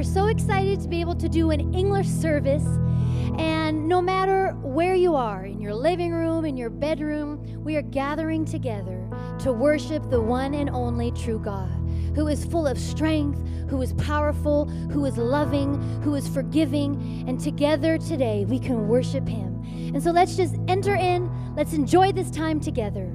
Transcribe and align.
are 0.00 0.04
so 0.04 0.28
excited 0.28 0.80
to 0.80 0.88
be 0.88 0.98
able 0.98 1.14
to 1.14 1.28
do 1.28 1.50
an 1.50 1.74
English 1.74 2.06
service. 2.06 2.64
And 3.36 3.86
no 3.86 4.00
matter 4.00 4.56
where 4.62 4.94
you 4.94 5.14
are, 5.14 5.44
in 5.44 5.60
your 5.60 5.74
living 5.74 6.10
room, 6.10 6.46
in 6.46 6.56
your 6.56 6.70
bedroom, 6.70 7.62
we 7.62 7.76
are 7.76 7.82
gathering 7.82 8.46
together 8.46 9.06
to 9.40 9.52
worship 9.52 10.08
the 10.08 10.18
one 10.18 10.54
and 10.54 10.70
only 10.70 11.10
true 11.10 11.38
God, 11.38 11.68
who 12.14 12.28
is 12.28 12.46
full 12.46 12.66
of 12.66 12.78
strength, 12.78 13.46
who 13.68 13.82
is 13.82 13.92
powerful, 13.92 14.64
who 14.90 15.04
is 15.04 15.18
loving, 15.18 15.78
who 16.00 16.14
is 16.14 16.26
forgiving. 16.26 17.26
And 17.28 17.38
together 17.38 17.98
today, 17.98 18.46
we 18.46 18.58
can 18.58 18.88
worship 18.88 19.28
him. 19.28 19.62
And 19.94 20.02
so 20.02 20.12
let's 20.12 20.34
just 20.34 20.56
enter 20.66 20.94
in, 20.94 21.30
let's 21.56 21.74
enjoy 21.74 22.12
this 22.12 22.30
time 22.30 22.58
together. 22.58 23.09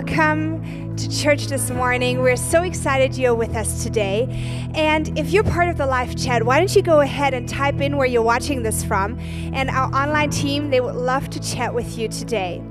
welcome 0.00 0.96
to 0.96 1.10
church 1.10 1.48
this 1.48 1.68
morning. 1.68 2.22
We're 2.22 2.36
so 2.36 2.62
excited 2.62 3.18
you're 3.18 3.34
with 3.34 3.54
us 3.54 3.82
today. 3.82 4.26
And 4.74 5.18
if 5.18 5.30
you're 5.30 5.44
part 5.44 5.68
of 5.68 5.76
the 5.76 5.84
live 5.84 6.16
chat, 6.16 6.42
why 6.42 6.56
don't 6.56 6.74
you 6.74 6.80
go 6.80 7.00
ahead 7.00 7.34
and 7.34 7.46
type 7.46 7.82
in 7.82 7.98
where 7.98 8.06
you're 8.06 8.22
watching 8.22 8.62
this 8.62 8.82
from? 8.82 9.18
And 9.52 9.68
our 9.68 9.94
online 9.94 10.30
team, 10.30 10.70
they 10.70 10.80
would 10.80 10.94
love 10.94 11.28
to 11.30 11.40
chat 11.40 11.74
with 11.74 11.98
you 11.98 12.08
today. 12.08 12.62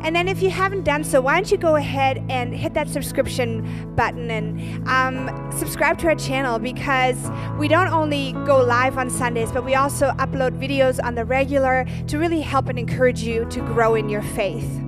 And 0.00 0.16
then 0.16 0.26
if 0.26 0.42
you 0.42 0.50
haven't 0.50 0.82
done 0.82 1.04
so, 1.04 1.20
why 1.20 1.34
don't 1.34 1.48
you 1.52 1.56
go 1.56 1.76
ahead 1.76 2.24
and 2.28 2.52
hit 2.52 2.74
that 2.74 2.88
subscription 2.88 3.94
button 3.94 4.28
and 4.28 4.88
um, 4.88 5.52
subscribe 5.52 5.98
to 5.98 6.08
our 6.08 6.16
channel 6.16 6.58
because 6.58 7.30
we 7.60 7.68
don't 7.68 7.92
only 7.92 8.32
go 8.44 8.60
live 8.60 8.98
on 8.98 9.08
Sundays, 9.08 9.52
but 9.52 9.64
we 9.64 9.76
also 9.76 10.10
upload 10.18 10.58
videos 10.58 10.98
on 11.04 11.14
the 11.14 11.24
regular 11.24 11.86
to 12.08 12.18
really 12.18 12.40
help 12.40 12.68
and 12.68 12.76
encourage 12.76 13.22
you 13.22 13.44
to 13.50 13.60
grow 13.60 13.94
in 13.94 14.08
your 14.08 14.22
faith 14.22 14.85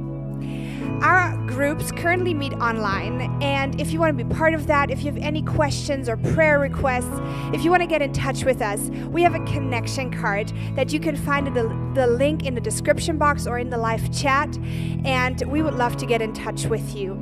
groups 1.59 1.91
currently 1.91 2.33
meet 2.33 2.53
online, 2.53 3.21
and 3.43 3.81
if 3.81 3.91
you 3.91 3.99
want 3.99 4.17
to 4.17 4.25
be 4.25 4.33
part 4.33 4.55
of 4.55 4.69
that, 4.69 4.93
if 4.93 5.01
you 5.03 5.07
have 5.11 5.21
any 5.21 5.43
questions 5.43 6.09
or 6.09 6.17
prayer 6.17 6.61
requests, 6.61 7.11
if 7.53 7.65
you 7.65 7.71
want 7.73 7.83
to 7.83 7.87
get 7.89 8.01
in 8.01 8.13
touch 8.13 8.45
with 8.45 8.63
us, 8.63 8.91
we 9.11 9.25
have 9.25 9.35
a 9.35 9.45
connection 9.45 10.09
card 10.09 10.53
that 10.77 10.93
you 10.93 11.01
can 11.01 11.17
find 11.17 11.49
in 11.49 11.55
the, 11.55 11.65
the 12.01 12.07
link 12.07 12.47
in 12.47 12.55
the 12.55 12.61
description 12.61 13.19
box 13.19 13.45
or 13.45 13.59
in 13.59 13.71
the 13.71 13.77
live 13.77 14.17
chat, 14.17 14.57
and 15.05 15.43
we 15.51 15.61
would 15.61 15.75
love 15.75 15.97
to 15.97 16.07
get 16.07 16.23
in 16.23 16.33
touch 16.33 16.67
with 16.67 16.95
you. 16.95 17.15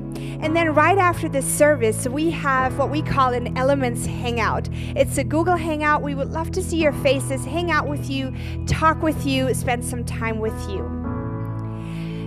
And 0.43 0.55
then 0.55 0.75
right 0.75 0.99
after 0.99 1.31
this 1.31 1.47
service, 1.47 2.07
we 2.07 2.31
have 2.33 2.77
what 2.77 2.91
we 2.91 3.01
call 3.01 3.33
an 3.33 3.57
Elements 3.57 4.05
Hangout. 4.05 4.69
It's 4.95 5.17
a 5.17 5.25
Google 5.25 5.57
Hangout. 5.57 6.03
We 6.03 6.15
would 6.15 6.31
love 6.31 6.51
to 6.51 6.63
see 6.63 6.77
your 6.77 6.93
faces, 6.93 7.47
hang 7.47 7.71
out 7.71 7.89
with 7.89 8.11
you, 8.11 8.35
talk 8.67 9.03
with 9.03 9.25
you, 9.25 9.55
spend 9.55 9.83
some 9.83 10.05
time 10.05 10.41
with 10.41 10.69
you. 10.69 10.96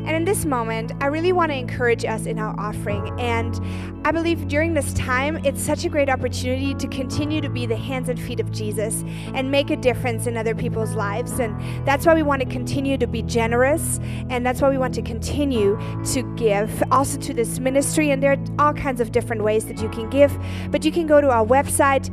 And 0.10 0.16
in 0.16 0.26
this 0.26 0.44
moment, 0.44 0.92
I 1.02 1.06
really 1.06 1.34
want 1.34 1.52
to 1.52 1.56
encourage 1.56 2.04
us 2.04 2.26
in 2.26 2.40
our 2.40 2.60
offering. 2.60 3.14
And 3.20 3.62
I 4.08 4.12
believe 4.12 4.48
during 4.48 4.74
this 4.74 4.92
time, 4.94 5.38
it's 5.46 5.62
such 5.62 5.86
a 5.86 5.90
great 5.90 6.10
opportunity 6.10 6.74
to 6.74 6.88
continue 6.88 7.42
to 7.42 7.50
be 7.50 7.68
the 7.68 7.76
hands 7.76 8.10
and 8.10 8.20
feet 8.20 8.40
of 8.40 8.52
Jesus 8.52 9.04
and 9.36 9.52
make 9.52 9.70
a 9.70 9.76
difference 9.76 10.26
in 10.26 10.36
other 10.36 10.56
people's 10.56 10.96
lives. 10.96 11.40
And 11.40 11.56
that's 11.86 12.08
why 12.08 12.16
we 12.16 12.24
want 12.24 12.42
to 12.42 12.48
continue 12.48 12.98
to 12.98 13.06
be 13.06 13.22
generous. 13.22 14.00
And 14.32 14.44
that's 14.44 14.64
why 14.64 14.72
we 14.72 14.80
want 14.80 14.96
to 14.96 15.04
continue 15.04 15.80
to 16.06 16.24
give 16.36 16.82
also 16.90 17.20
to 17.20 17.32
this 17.32 17.60
ministry. 17.60 18.10
And 18.10 18.24
there 18.24 18.32
are 18.32 18.44
all 18.58 18.74
kinds 18.74 19.02
of 19.02 19.12
different 19.12 19.44
ways 19.44 19.66
that 19.66 19.80
you 19.80 19.90
can 19.90 20.10
give. 20.10 20.36
But 20.72 20.84
you 20.84 20.92
can 20.92 21.06
go 21.06 21.22
to 21.22 21.30
our 21.30 21.46
website, 21.46 22.12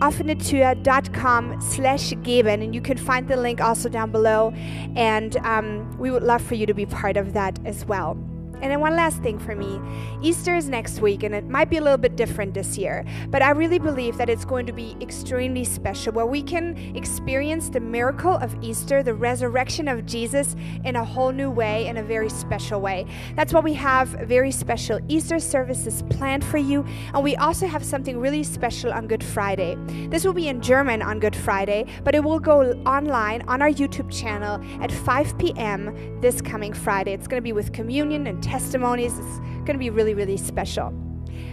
offenetür.com 0.00 1.60
slash 1.60 2.12
geben 2.22 2.62
and 2.62 2.74
you 2.74 2.80
can 2.80 2.96
find 2.96 3.28
the 3.28 3.36
link 3.36 3.60
also 3.60 3.88
down 3.88 4.10
below. 4.10 4.52
And 4.96 5.36
um, 5.38 5.98
we 5.98 6.10
would 6.10 6.22
love 6.22 6.42
for 6.42 6.54
you 6.54 6.66
to 6.66 6.74
be 6.74 6.86
part 6.86 7.16
of 7.16 7.32
that 7.32 7.58
as 7.64 7.84
well 7.84 8.16
and 8.62 8.70
then 8.70 8.80
one 8.80 8.96
last 8.96 9.22
thing 9.22 9.38
for 9.38 9.54
me 9.54 9.80
Easter 10.22 10.56
is 10.56 10.68
next 10.68 11.00
week, 11.00 11.22
and 11.22 11.34
it 11.34 11.48
might 11.48 11.70
be 11.70 11.76
a 11.76 11.80
little 11.80 11.98
bit 11.98 12.16
different 12.16 12.54
this 12.54 12.78
year, 12.78 13.04
but 13.28 13.42
I 13.42 13.50
really 13.50 13.78
believe 13.78 14.16
that 14.18 14.28
it's 14.28 14.44
going 14.44 14.66
to 14.66 14.72
be 14.72 14.96
extremely 15.00 15.64
special 15.64 16.12
where 16.12 16.26
we 16.26 16.42
can 16.42 16.76
experience 16.96 17.68
the 17.68 17.80
miracle 17.80 18.34
of 18.34 18.56
Easter, 18.62 19.02
the 19.02 19.14
resurrection 19.14 19.88
of 19.88 20.06
Jesus, 20.06 20.56
in 20.84 20.96
a 20.96 21.04
whole 21.04 21.32
new 21.32 21.50
way, 21.50 21.86
in 21.86 21.98
a 21.98 22.02
very 22.02 22.30
special 22.30 22.80
way. 22.80 23.06
That's 23.34 23.52
why 23.52 23.60
we 23.60 23.74
have 23.74 24.08
very 24.08 24.50
special 24.50 25.00
Easter 25.08 25.38
services 25.38 26.02
planned 26.10 26.44
for 26.44 26.58
you, 26.58 26.84
and 27.14 27.22
we 27.22 27.36
also 27.36 27.66
have 27.66 27.84
something 27.84 28.18
really 28.18 28.42
special 28.42 28.92
on 28.92 29.06
Good 29.06 29.22
Friday. 29.22 29.76
This 30.08 30.24
will 30.24 30.32
be 30.32 30.48
in 30.48 30.60
German 30.60 31.02
on 31.02 31.20
Good 31.20 31.36
Friday, 31.36 31.86
but 32.04 32.14
it 32.14 32.24
will 32.24 32.40
go 32.40 32.72
online 32.86 33.42
on 33.42 33.62
our 33.62 33.70
YouTube 33.70 34.10
channel 34.10 34.60
at 34.82 34.90
5 34.90 35.38
p.m. 35.38 36.20
this 36.20 36.40
coming 36.40 36.72
Friday. 36.72 37.12
It's 37.12 37.28
going 37.28 37.38
to 37.38 37.44
be 37.44 37.52
with 37.52 37.72
communion 37.72 38.26
and 38.26 38.42
testimonies. 38.46 39.18
It's 39.18 39.38
going 39.38 39.74
to 39.74 39.78
be 39.78 39.90
really, 39.90 40.14
really 40.14 40.36
special. 40.36 40.94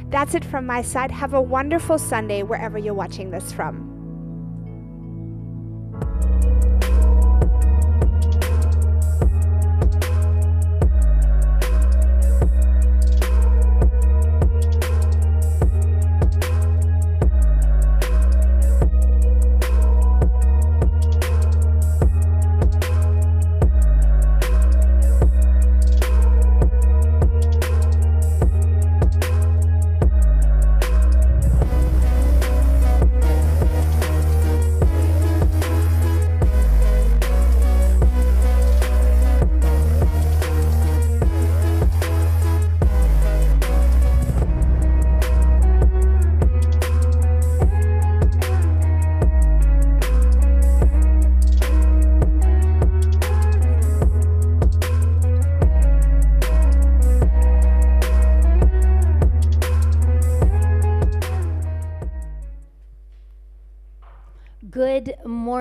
That's 0.09 0.35
it 0.35 0.45
from 0.45 0.65
my 0.65 0.81
side. 0.81 1.11
Have 1.11 1.33
a 1.33 1.41
wonderful 1.41 1.97
Sunday 1.97 2.43
wherever 2.43 2.77
you're 2.77 2.93
watching 2.93 3.31
this 3.31 3.51
from. 3.51 3.89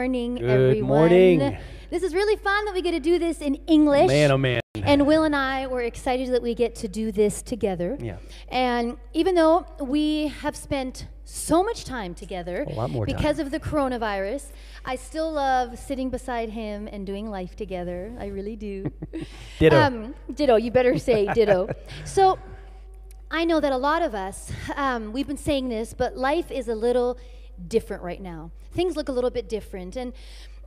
Morning, 0.03 0.35
Good 0.35 0.51
everyone. 0.51 0.89
morning. 0.89 1.59
This 1.89 2.03
is 2.03 2.13
really 2.13 2.35
fun 2.35 2.65
that 2.65 2.75
we 2.75 2.83
get 2.83 2.91
to 2.91 2.99
do 2.99 3.21
this 3.21 3.41
in 3.41 3.55
English. 3.69 4.09
Man, 4.09 4.33
oh 4.33 4.37
man. 4.37 4.61
And 4.75 5.07
Will 5.07 5.23
and 5.23 5.37
I 5.37 5.69
were 5.69 5.83
excited 5.83 6.31
that 6.31 6.43
we 6.43 6.57
get 6.57 6.75
to 6.77 6.89
do 6.89 7.13
this 7.13 7.41
together. 7.41 7.97
Yeah. 8.01 8.17
And 8.49 8.97
even 9.13 9.37
though 9.37 9.65
we 9.79 10.27
have 10.43 10.57
spent 10.57 11.07
so 11.25 11.63
much 11.63 11.85
time 11.85 12.17
together 12.17 12.65
A 12.69 12.73
lot 12.73 12.91
more 12.91 13.07
time. 13.07 13.17
because 13.17 13.39
of 13.39 13.53
the 13.53 13.61
coronavirus, 13.61 14.51
I 14.85 14.97
still 14.97 15.31
love 15.31 15.79
sitting 15.79 16.11
beside 16.11 16.49
him 16.51 16.89
and 16.91 17.07
doing 17.07 17.31
life 17.31 17.55
together. 17.55 18.13
I 18.19 18.27
really 18.27 18.57
do. 18.57 18.91
Ditto. 19.61 19.81
Um, 19.81 20.15
ditto. 20.35 20.57
You 20.57 20.73
better 20.73 20.99
say 20.99 21.33
ditto. 21.33 21.69
so 22.05 22.41
I 23.31 23.45
know 23.45 23.61
that 23.61 23.71
a 23.73 23.77
lot 23.77 24.03
of 24.03 24.17
us, 24.17 24.51
um, 24.75 25.13
we've 25.13 25.29
been 25.29 25.37
saying 25.37 25.69
this, 25.69 25.95
but 25.95 26.17
life 26.17 26.51
is 26.51 26.67
a 26.67 26.75
little 26.75 27.19
different 27.69 28.03
right 28.03 28.21
now. 28.21 28.51
Things 28.73 28.97
look 28.97 29.09
a 29.09 29.13
little 29.13 29.31
bit 29.31 29.49
different. 29.49 29.97
And 29.97 30.13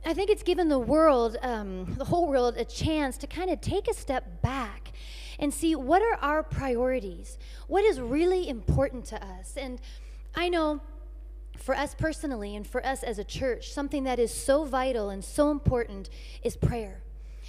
I 0.04 0.14
think 0.14 0.30
it's 0.30 0.42
given 0.42 0.68
the 0.68 0.78
world, 0.78 1.36
um, 1.42 1.94
the 1.96 2.04
whole 2.04 2.28
world, 2.28 2.56
a 2.56 2.64
chance 2.64 3.16
to 3.18 3.26
kind 3.26 3.50
of 3.50 3.60
take 3.60 3.88
a 3.88 3.94
step 3.94 4.40
back 4.42 4.92
and 5.38 5.52
see 5.52 5.74
what 5.74 6.02
are 6.02 6.16
our 6.22 6.42
priorities? 6.42 7.38
What 7.66 7.84
is 7.84 8.00
really 8.00 8.48
important 8.48 9.04
to 9.06 9.22
us? 9.22 9.56
And 9.56 9.80
I 10.34 10.48
know 10.48 10.80
for 11.58 11.74
us 11.74 11.94
personally 11.94 12.54
and 12.54 12.66
for 12.66 12.84
us 12.84 13.02
as 13.02 13.18
a 13.18 13.24
church, 13.24 13.72
something 13.72 14.04
that 14.04 14.18
is 14.18 14.32
so 14.32 14.64
vital 14.64 15.10
and 15.10 15.24
so 15.24 15.50
important 15.50 16.08
is 16.42 16.56
prayer. 16.56 17.00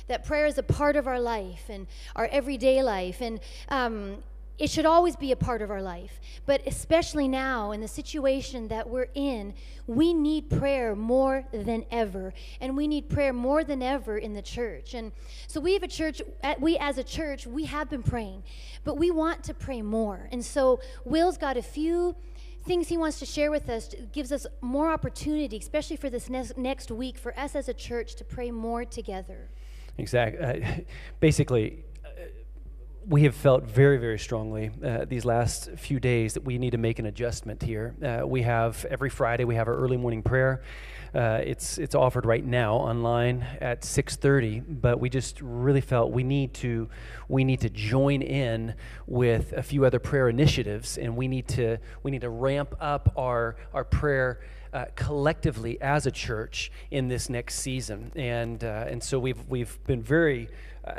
That 0.07 0.25
prayer 0.25 0.45
is 0.45 0.57
a 0.57 0.63
part 0.63 0.95
of 0.95 1.07
our 1.07 1.19
life 1.19 1.65
and 1.69 1.87
our 2.15 2.27
everyday 2.31 2.81
life. 2.81 3.21
And 3.21 3.39
um, 3.69 4.17
it 4.57 4.69
should 4.69 4.85
always 4.85 5.15
be 5.15 5.31
a 5.31 5.35
part 5.35 5.61
of 5.61 5.69
our 5.69 5.81
life. 5.81 6.19
But 6.45 6.61
especially 6.65 7.27
now, 7.27 7.71
in 7.71 7.81
the 7.81 7.87
situation 7.87 8.67
that 8.69 8.89
we're 8.89 9.09
in, 9.13 9.53
we 9.85 10.13
need 10.13 10.49
prayer 10.49 10.95
more 10.95 11.45
than 11.51 11.85
ever. 11.91 12.33
And 12.59 12.75
we 12.75 12.87
need 12.87 13.07
prayer 13.07 13.33
more 13.33 13.63
than 13.63 13.83
ever 13.83 14.17
in 14.17 14.33
the 14.33 14.41
church. 14.41 14.93
And 14.93 15.11
so 15.47 15.59
we 15.59 15.73
have 15.73 15.83
a 15.83 15.87
church, 15.87 16.21
we 16.59 16.77
as 16.77 16.97
a 16.97 17.03
church, 17.03 17.45
we 17.45 17.65
have 17.65 17.89
been 17.89 18.03
praying, 18.03 18.43
but 18.83 18.97
we 18.97 19.11
want 19.11 19.43
to 19.43 19.53
pray 19.53 19.81
more. 19.81 20.27
And 20.31 20.43
so 20.43 20.79
Will's 21.05 21.37
got 21.37 21.57
a 21.57 21.61
few 21.61 22.15
things 22.65 22.89
he 22.89 22.97
wants 22.97 23.17
to 23.19 23.25
share 23.25 23.49
with 23.49 23.69
us 23.69 23.95
gives 24.11 24.31
us 24.31 24.45
more 24.59 24.91
opportunity, 24.91 25.57
especially 25.57 25.95
for 25.95 26.09
this 26.09 26.29
next, 26.29 26.57
next 26.57 26.91
week, 26.91 27.17
for 27.17 27.37
us 27.39 27.55
as 27.55 27.69
a 27.69 27.73
church 27.73 28.15
to 28.15 28.25
pray 28.25 28.51
more 28.51 28.83
together. 28.83 29.49
Exactly. 29.97 30.63
Uh, 30.63 30.81
basically, 31.19 31.83
we 33.07 33.23
have 33.23 33.35
felt 33.35 33.63
very, 33.63 33.97
very 33.97 34.19
strongly 34.19 34.69
uh, 34.83 35.05
these 35.05 35.23
last 35.23 35.69
few 35.77 35.97
days 35.97 36.33
that 36.33 36.43
we 36.43 36.57
need 36.57 36.71
to 36.71 36.77
make 36.77 36.99
an 36.99 37.05
adjustment 37.05 37.63
here. 37.63 37.95
Uh, 38.03 38.27
we 38.27 38.41
have 38.41 38.85
every 38.89 39.09
Friday 39.09 39.45
we 39.45 39.55
have 39.55 39.69
our 39.69 39.75
early 39.75 39.95
morning 39.95 40.21
prayer. 40.21 40.61
Uh, 41.15 41.39
it's 41.41 41.77
it's 41.77 41.95
offered 41.95 42.25
right 42.25 42.43
now 42.43 42.75
online 42.75 43.45
at 43.61 43.81
6:30, 43.83 44.81
but 44.81 44.99
we 44.99 45.09
just 45.09 45.39
really 45.41 45.79
felt 45.79 46.11
we 46.11 46.23
need 46.23 46.53
to 46.55 46.89
we 47.29 47.45
need 47.45 47.61
to 47.61 47.69
join 47.69 48.21
in 48.21 48.75
with 49.05 49.53
a 49.53 49.63
few 49.63 49.85
other 49.85 49.99
prayer 49.99 50.27
initiatives, 50.27 50.97
and 50.97 51.15
we 51.15 51.29
need 51.29 51.47
to 51.47 51.77
we 52.03 52.11
need 52.11 52.21
to 52.21 52.29
ramp 52.29 52.75
up 52.81 53.13
our 53.15 53.55
our 53.73 53.85
prayer. 53.85 54.41
Uh, 54.73 54.83
collectively 54.95 55.81
as 55.81 56.05
a 56.05 56.11
church 56.11 56.71
in 56.91 57.07
this 57.07 57.29
next 57.29 57.55
season, 57.55 58.11
and 58.17 58.65
uh, 58.65 58.85
and 58.89 59.01
so 59.01 59.17
we've 59.17 59.47
we've 59.47 59.81
been 59.85 60.03
very 60.03 60.49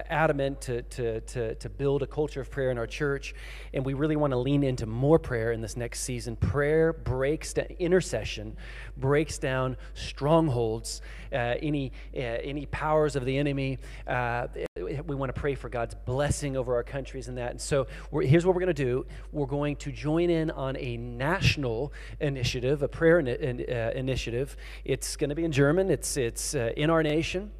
adamant 0.09 0.61
to, 0.62 0.83
to, 0.83 1.21
to, 1.21 1.54
to 1.54 1.68
build 1.68 2.02
a 2.02 2.07
culture 2.07 2.40
of 2.40 2.50
prayer 2.50 2.71
in 2.71 2.78
our 2.78 2.87
church, 2.87 3.35
and 3.73 3.85
we 3.85 3.95
really 3.95 4.16
want 4.16 4.33
to 4.33 4.38
lean 4.38 4.62
into 4.62 4.87
more 4.87 5.18
prayer 5.18 5.52
in 5.52 5.61
this 5.61 5.76
next 5.76 6.00
season. 6.00 6.37
Prayer 6.37 6.92
breaks 6.92 7.52
down, 7.52 7.66
intercession 7.78 8.57
breaks 8.99 9.38
down 9.38 9.76
strongholds, 9.95 11.00
uh, 11.33 11.37
any, 11.37 11.92
uh, 12.14 12.21
any 12.21 12.66
powers 12.66 13.16
of 13.16 13.25
the 13.25 13.37
enemy. 13.37 13.78
Uh, 14.07 14.49
we 14.76 15.14
want 15.14 15.35
to 15.35 15.40
pray 15.40 15.54
for 15.54 15.68
God's 15.68 15.95
blessing 15.95 16.57
over 16.57 16.75
our 16.75 16.83
countries 16.83 17.28
and 17.28 17.38
that. 17.38 17.50
And 17.50 17.61
so 17.61 17.87
here's 18.12 18.45
what 18.45 18.54
we're 18.54 18.61
going 18.61 18.75
to 18.75 18.85
do 18.85 19.07
we're 19.33 19.47
going 19.47 19.76
to 19.76 19.92
join 19.92 20.30
in 20.30 20.50
on 20.50 20.76
a 20.76 20.97
national 20.97 21.92
initiative, 22.21 22.83
a 22.83 22.88
prayer 22.88 23.18
in, 23.18 23.28
in, 23.28 23.64
uh, 23.68 23.92
initiative. 23.95 24.57
It's 24.85 25.16
going 25.16 25.30
to 25.30 25.37
be 25.37 25.45
in 25.45 25.52
German, 25.52 25.90
it's, 25.90 26.16
it's 26.16 26.54
uh, 26.54 26.73
in 26.76 26.90
our 26.90 27.02
nation. 27.02 27.52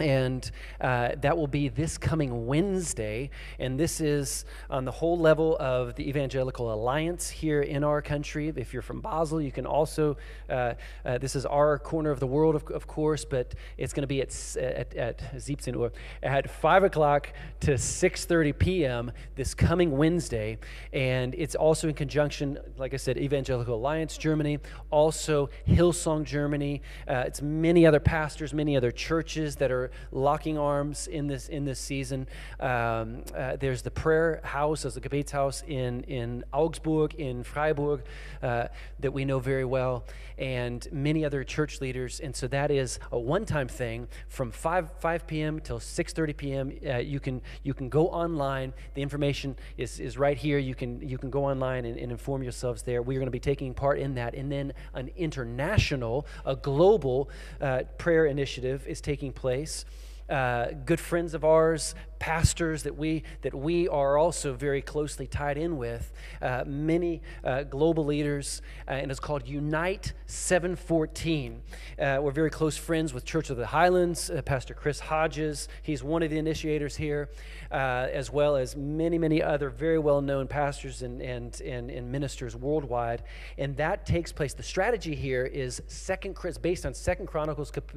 And 0.00 0.50
uh, 0.80 1.10
that 1.20 1.36
will 1.36 1.46
be 1.46 1.68
this 1.68 1.98
coming 1.98 2.46
Wednesday. 2.46 3.30
And 3.58 3.78
this 3.78 4.00
is 4.00 4.44
on 4.70 4.84
the 4.84 4.90
whole 4.90 5.18
level 5.18 5.56
of 5.58 5.94
the 5.96 6.08
Evangelical 6.08 6.72
Alliance 6.72 7.28
here 7.28 7.62
in 7.62 7.82
our 7.82 8.00
country. 8.00 8.52
If 8.54 8.72
you're 8.72 8.82
from 8.82 9.00
Basel, 9.00 9.40
you 9.40 9.52
can 9.52 9.66
also, 9.66 10.16
uh, 10.48 10.74
uh, 11.04 11.18
this 11.18 11.34
is 11.34 11.44
our 11.46 11.78
corner 11.78 12.10
of 12.10 12.20
the 12.20 12.26
world, 12.26 12.54
of, 12.54 12.66
of 12.70 12.86
course, 12.86 13.24
but 13.24 13.54
it's 13.76 13.92
going 13.92 14.02
to 14.02 14.06
be 14.06 14.20
at, 14.20 14.56
at, 14.56 14.94
at 14.94 15.20
17 15.40 15.74
Uhr, 15.74 15.92
at 16.22 16.50
5 16.50 16.84
o'clock 16.84 17.32
to 17.60 17.72
6.30 17.72 18.58
p.m. 18.58 19.12
this 19.34 19.54
coming 19.54 19.96
Wednesday. 19.96 20.58
And 20.92 21.34
it's 21.34 21.54
also 21.54 21.88
in 21.88 21.94
conjunction, 21.94 22.58
like 22.76 22.94
I 22.94 22.98
said, 22.98 23.18
Evangelical 23.18 23.74
Alliance 23.74 24.16
Germany, 24.16 24.58
also 24.90 25.50
Hillsong 25.66 26.24
Germany. 26.24 26.82
Uh, 27.08 27.24
it's 27.26 27.42
many 27.42 27.86
other 27.86 28.00
pastors, 28.00 28.54
many 28.54 28.76
other 28.76 28.90
churches 28.90 29.56
that 29.56 29.70
are 29.70 29.87
locking 30.12 30.58
arms 30.58 31.06
in 31.06 31.26
this 31.26 31.48
in 31.48 31.64
this 31.64 31.78
season. 31.78 32.26
Um, 32.60 33.22
uh, 33.36 33.56
there's 33.56 33.82
the 33.82 33.90
prayer 33.90 34.40
house, 34.44 34.84
as 34.84 34.94
the 34.94 35.00
Gebetshaus 35.00 35.66
in 35.68 36.02
in 36.04 36.44
Augsburg, 36.52 37.14
in 37.14 37.42
Freiburg, 37.42 38.02
uh, 38.42 38.68
that 39.00 39.12
we 39.12 39.24
know 39.24 39.38
very 39.38 39.64
well, 39.64 40.04
and 40.38 40.86
many 40.92 41.24
other 41.24 41.44
church 41.44 41.80
leaders. 41.80 42.20
And 42.20 42.34
so 42.34 42.46
that 42.48 42.70
is 42.70 42.98
a 43.12 43.18
one-time 43.18 43.68
thing 43.68 44.08
from 44.28 44.50
5 44.50 44.90
5 44.98 45.26
p.m. 45.26 45.60
till 45.60 45.78
6:30 45.78 46.36
p.m. 46.36 46.72
Uh, 46.86 46.98
you 46.98 47.20
can 47.20 47.42
you 47.62 47.74
can 47.74 47.88
go 47.88 48.08
online. 48.08 48.72
The 48.94 49.02
information 49.02 49.56
is 49.76 50.00
is 50.00 50.18
right 50.18 50.36
here. 50.36 50.58
You 50.58 50.74
can 50.74 51.00
you 51.00 51.18
can 51.18 51.30
go 51.30 51.44
online 51.44 51.84
and, 51.84 51.98
and 51.98 52.10
inform 52.12 52.42
yourselves 52.42 52.82
there. 52.82 53.02
We 53.02 53.16
are 53.16 53.18
going 53.18 53.26
to 53.26 53.30
be 53.30 53.40
taking 53.40 53.74
part 53.74 53.98
in 53.98 54.14
that, 54.14 54.34
and 54.34 54.50
then 54.50 54.72
an 54.94 55.10
international, 55.16 56.26
a 56.44 56.56
global 56.56 57.30
uh, 57.60 57.82
prayer 57.98 58.26
initiative 58.26 58.86
is 58.86 59.00
taking 59.00 59.32
place 59.32 59.77
it's 59.78 59.84
uh, 60.28 60.66
good 60.84 61.00
friends 61.00 61.34
of 61.34 61.44
ours, 61.44 61.94
pastors 62.18 62.82
that 62.82 62.96
we 62.96 63.22
that 63.42 63.54
we 63.54 63.88
are 63.88 64.18
also 64.18 64.52
very 64.52 64.82
closely 64.82 65.26
tied 65.26 65.56
in 65.56 65.76
with, 65.76 66.12
uh, 66.42 66.64
many 66.66 67.22
uh, 67.44 67.62
global 67.64 68.04
leaders, 68.04 68.62
uh, 68.86 68.92
and 68.92 69.10
it's 69.10 69.20
called 69.20 69.46
Unite 69.46 70.12
714. 70.26 71.62
Uh, 71.98 72.18
we're 72.20 72.30
very 72.30 72.50
close 72.50 72.76
friends 72.76 73.14
with 73.14 73.24
Church 73.24 73.50
of 73.50 73.56
the 73.56 73.66
Highlands, 73.66 74.30
uh, 74.30 74.42
Pastor 74.42 74.74
Chris 74.74 75.00
Hodges. 75.00 75.68
He's 75.82 76.02
one 76.02 76.22
of 76.22 76.30
the 76.30 76.38
initiators 76.38 76.96
here, 76.96 77.28
as 77.70 78.30
well 78.30 78.56
as 78.56 78.76
many 78.76 79.18
many 79.18 79.42
other 79.42 79.70
very 79.70 79.98
well 79.98 80.20
known 80.20 80.46
pastors 80.46 81.02
and, 81.02 81.22
and 81.22 81.60
and 81.60 81.90
and 81.90 82.10
ministers 82.10 82.56
worldwide. 82.56 83.22
And 83.56 83.76
that 83.76 84.06
takes 84.06 84.32
place. 84.32 84.54
The 84.54 84.62
strategy 84.62 85.14
here 85.14 85.46
is 85.46 85.82
Second 85.86 86.36
based 86.60 86.86
on 86.86 86.94
Second 86.94 87.26
Chronicles 87.26 87.70
cap, 87.70 87.92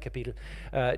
capital, 0.00 0.34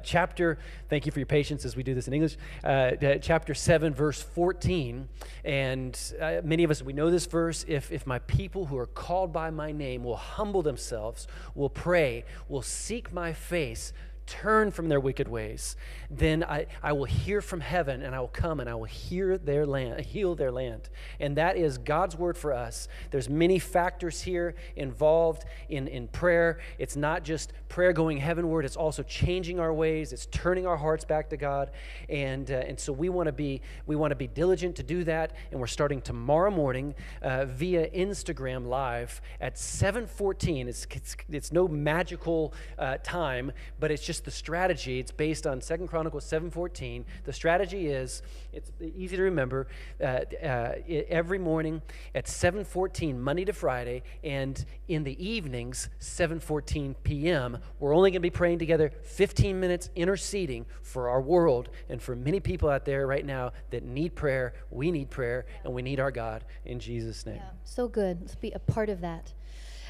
chapter 0.03 0.59
Thank 0.89 1.07
you 1.07 1.13
for 1.13 1.19
your 1.19 1.27
patience 1.27 1.65
as 1.65 1.77
we 1.77 1.83
do 1.83 1.95
this 1.95 2.09
in 2.09 2.15
English. 2.15 2.37
Uh, 2.65 2.93
chapter 3.21 3.55
7, 3.55 3.93
verse 3.93 4.23
14. 4.23 5.09
And 5.45 5.99
uh, 6.21 6.41
many 6.43 6.65
of 6.65 6.71
us, 6.71 6.83
we 6.83 6.93
know 6.93 7.11
this 7.11 7.27
verse. 7.27 7.65
If, 7.69 7.93
if 7.93 8.07
my 8.07 8.19
people 8.21 8.67
who 8.67 8.79
are 8.79 8.87
called 8.87 9.33
by 9.33 9.51
my 9.51 9.73
name 9.73 10.05
will 10.05 10.17
humble 10.17 10.63
themselves, 10.63 11.27
will 11.55 11.71
pray, 11.71 12.25
will 12.49 12.63
seek 12.63 13.13
my 13.13 13.33
face, 13.33 13.93
turn 14.29 14.71
from 14.71 14.89
their 14.89 15.01
wicked 15.01 15.27
ways, 15.27 15.77
then 16.11 16.45
I, 16.45 16.67
I 16.83 16.93
will 16.93 17.07
hear 17.07 17.41
from 17.41 17.61
heaven 17.61 18.03
and 18.03 18.15
I 18.15 18.21
will 18.21 18.29
come 18.29 18.61
and 18.61 18.69
I 18.69 18.75
will 18.75 18.85
hear 18.85 19.39
their 19.39 19.67
land, 19.67 20.01
heal 20.01 20.35
their 20.35 20.53
land. 20.53 20.89
And 21.19 21.37
that 21.37 21.57
is 21.57 21.79
God's 21.79 22.17
word 22.17 22.37
for 22.37 22.53
us. 22.53 22.89
There's 23.11 23.29
many 23.29 23.59
factors 23.59 24.21
here 24.23 24.55
involved 24.77 25.45
in, 25.69 25.89
in 25.89 26.09
prayer. 26.09 26.61
It's 26.79 26.95
not 26.95 27.25
just 27.25 27.53
prayer 27.69 27.93
going 27.93 28.19
heavenward, 28.19 28.65
it's 28.65 28.77
also 28.77 29.03
changing 29.03 29.59
our 29.61 29.73
ways, 29.73 30.13
it's 30.13 30.27
turning 30.27 30.67
our 30.67 30.77
hearts 30.77 31.05
back 31.05 31.31
to 31.31 31.37
God. 31.37 31.71
And, 32.09 32.51
uh, 32.51 32.55
and 32.55 32.79
so 32.79 32.93
we 32.93 33.09
want 33.09 33.27
to 33.27 33.33
be 33.33 33.63
we 33.87 33.97
want 33.97 34.11
to 34.11 34.17
be 34.17 34.27
diligent 34.27 34.77
to 34.77 34.83
do 34.83 35.05
that. 35.05 35.35
And 35.51 35.61
we're 35.61 35.67
starting 35.67 36.01
tomorrow 36.01 36.51
morning 36.51 36.95
uh, 37.23 37.47
via 37.47 37.89
Instagram 37.91 38.67
live 38.67 39.21
at 39.41 39.57
7:14. 39.57 40.69
It's, 40.69 40.87
it's, 40.91 41.17
it's 41.31 41.53
no 41.53 41.69
magical 41.69 42.53
uh, 42.79 42.99
time, 43.03 43.53
but 43.81 43.91
it's 43.91 44.05
just 44.05 44.18
just 44.19 44.25
the 44.25 44.31
strategy. 44.33 44.99
It's 44.99 45.13
based 45.13 45.47
on 45.47 45.61
Second 45.61 45.87
Chronicles 45.87 46.25
7.14. 46.25 47.05
The 47.23 47.33
strategy 47.33 47.87
is, 47.87 48.23
it's 48.53 48.73
easy 48.81 49.17
to 49.17 49.23
remember, 49.23 49.69
uh, 50.01 50.23
uh, 50.43 50.73
every 51.09 51.39
morning 51.39 51.83
at 52.17 52.27
7.14, 52.27 53.17
Monday 53.17 53.45
to 53.45 53.53
Friday, 53.53 54.03
and 54.25 54.65
in 54.89 55.05
the 55.05 55.17
evenings, 55.25 55.89
7.14 56.01 56.97
p.m., 57.05 57.59
we're 57.79 57.95
only 57.95 58.11
going 58.11 58.21
to 58.21 58.21
be 58.21 58.31
praying 58.31 58.59
together 58.59 58.91
15 59.05 59.61
minutes 59.61 59.89
interceding 59.95 60.67
for 60.83 61.09
our 61.09 61.21
world 61.21 61.69
and 61.89 62.03
for 62.03 62.17
many 62.17 62.41
people 62.41 62.69
out 62.69 62.85
there 62.85 63.07
right 63.07 63.25
now 63.25 63.53
that 63.71 63.85
need 63.85 64.17
prayer. 64.17 64.55
We 64.73 64.91
need 64.91 65.11
prayer, 65.11 65.47
and 65.63 65.73
we 65.73 65.83
need 65.83 66.01
our 66.01 66.11
God 66.11 66.45
in 66.65 66.81
Jesus' 66.81 67.25
name. 67.25 67.37
Yeah, 67.37 67.51
so 67.63 67.87
good. 67.87 68.19
Let's 68.23 68.35
be 68.35 68.51
a 68.51 68.59
part 68.59 68.89
of 68.89 69.01
that. 69.03 69.33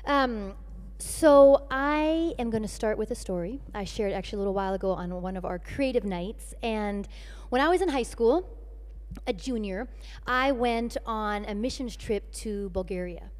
Um, 0.04 0.54
so, 1.00 1.66
I 1.70 2.34
am 2.40 2.50
going 2.50 2.64
to 2.64 2.68
start 2.68 2.98
with 2.98 3.12
a 3.12 3.14
story 3.14 3.60
I 3.72 3.84
shared 3.84 4.12
actually 4.12 4.38
a 4.38 4.40
little 4.40 4.54
while 4.54 4.74
ago 4.74 4.90
on 4.90 5.22
one 5.22 5.36
of 5.36 5.44
our 5.44 5.60
creative 5.60 6.04
nights. 6.04 6.54
And 6.60 7.06
when 7.50 7.62
I 7.62 7.68
was 7.68 7.80
in 7.80 7.88
high 7.88 8.02
school, 8.02 8.48
a 9.26 9.32
junior, 9.32 9.88
I 10.26 10.50
went 10.50 10.96
on 11.06 11.44
a 11.44 11.54
missions 11.54 11.94
trip 11.94 12.32
to 12.42 12.70
Bulgaria. 12.70 13.30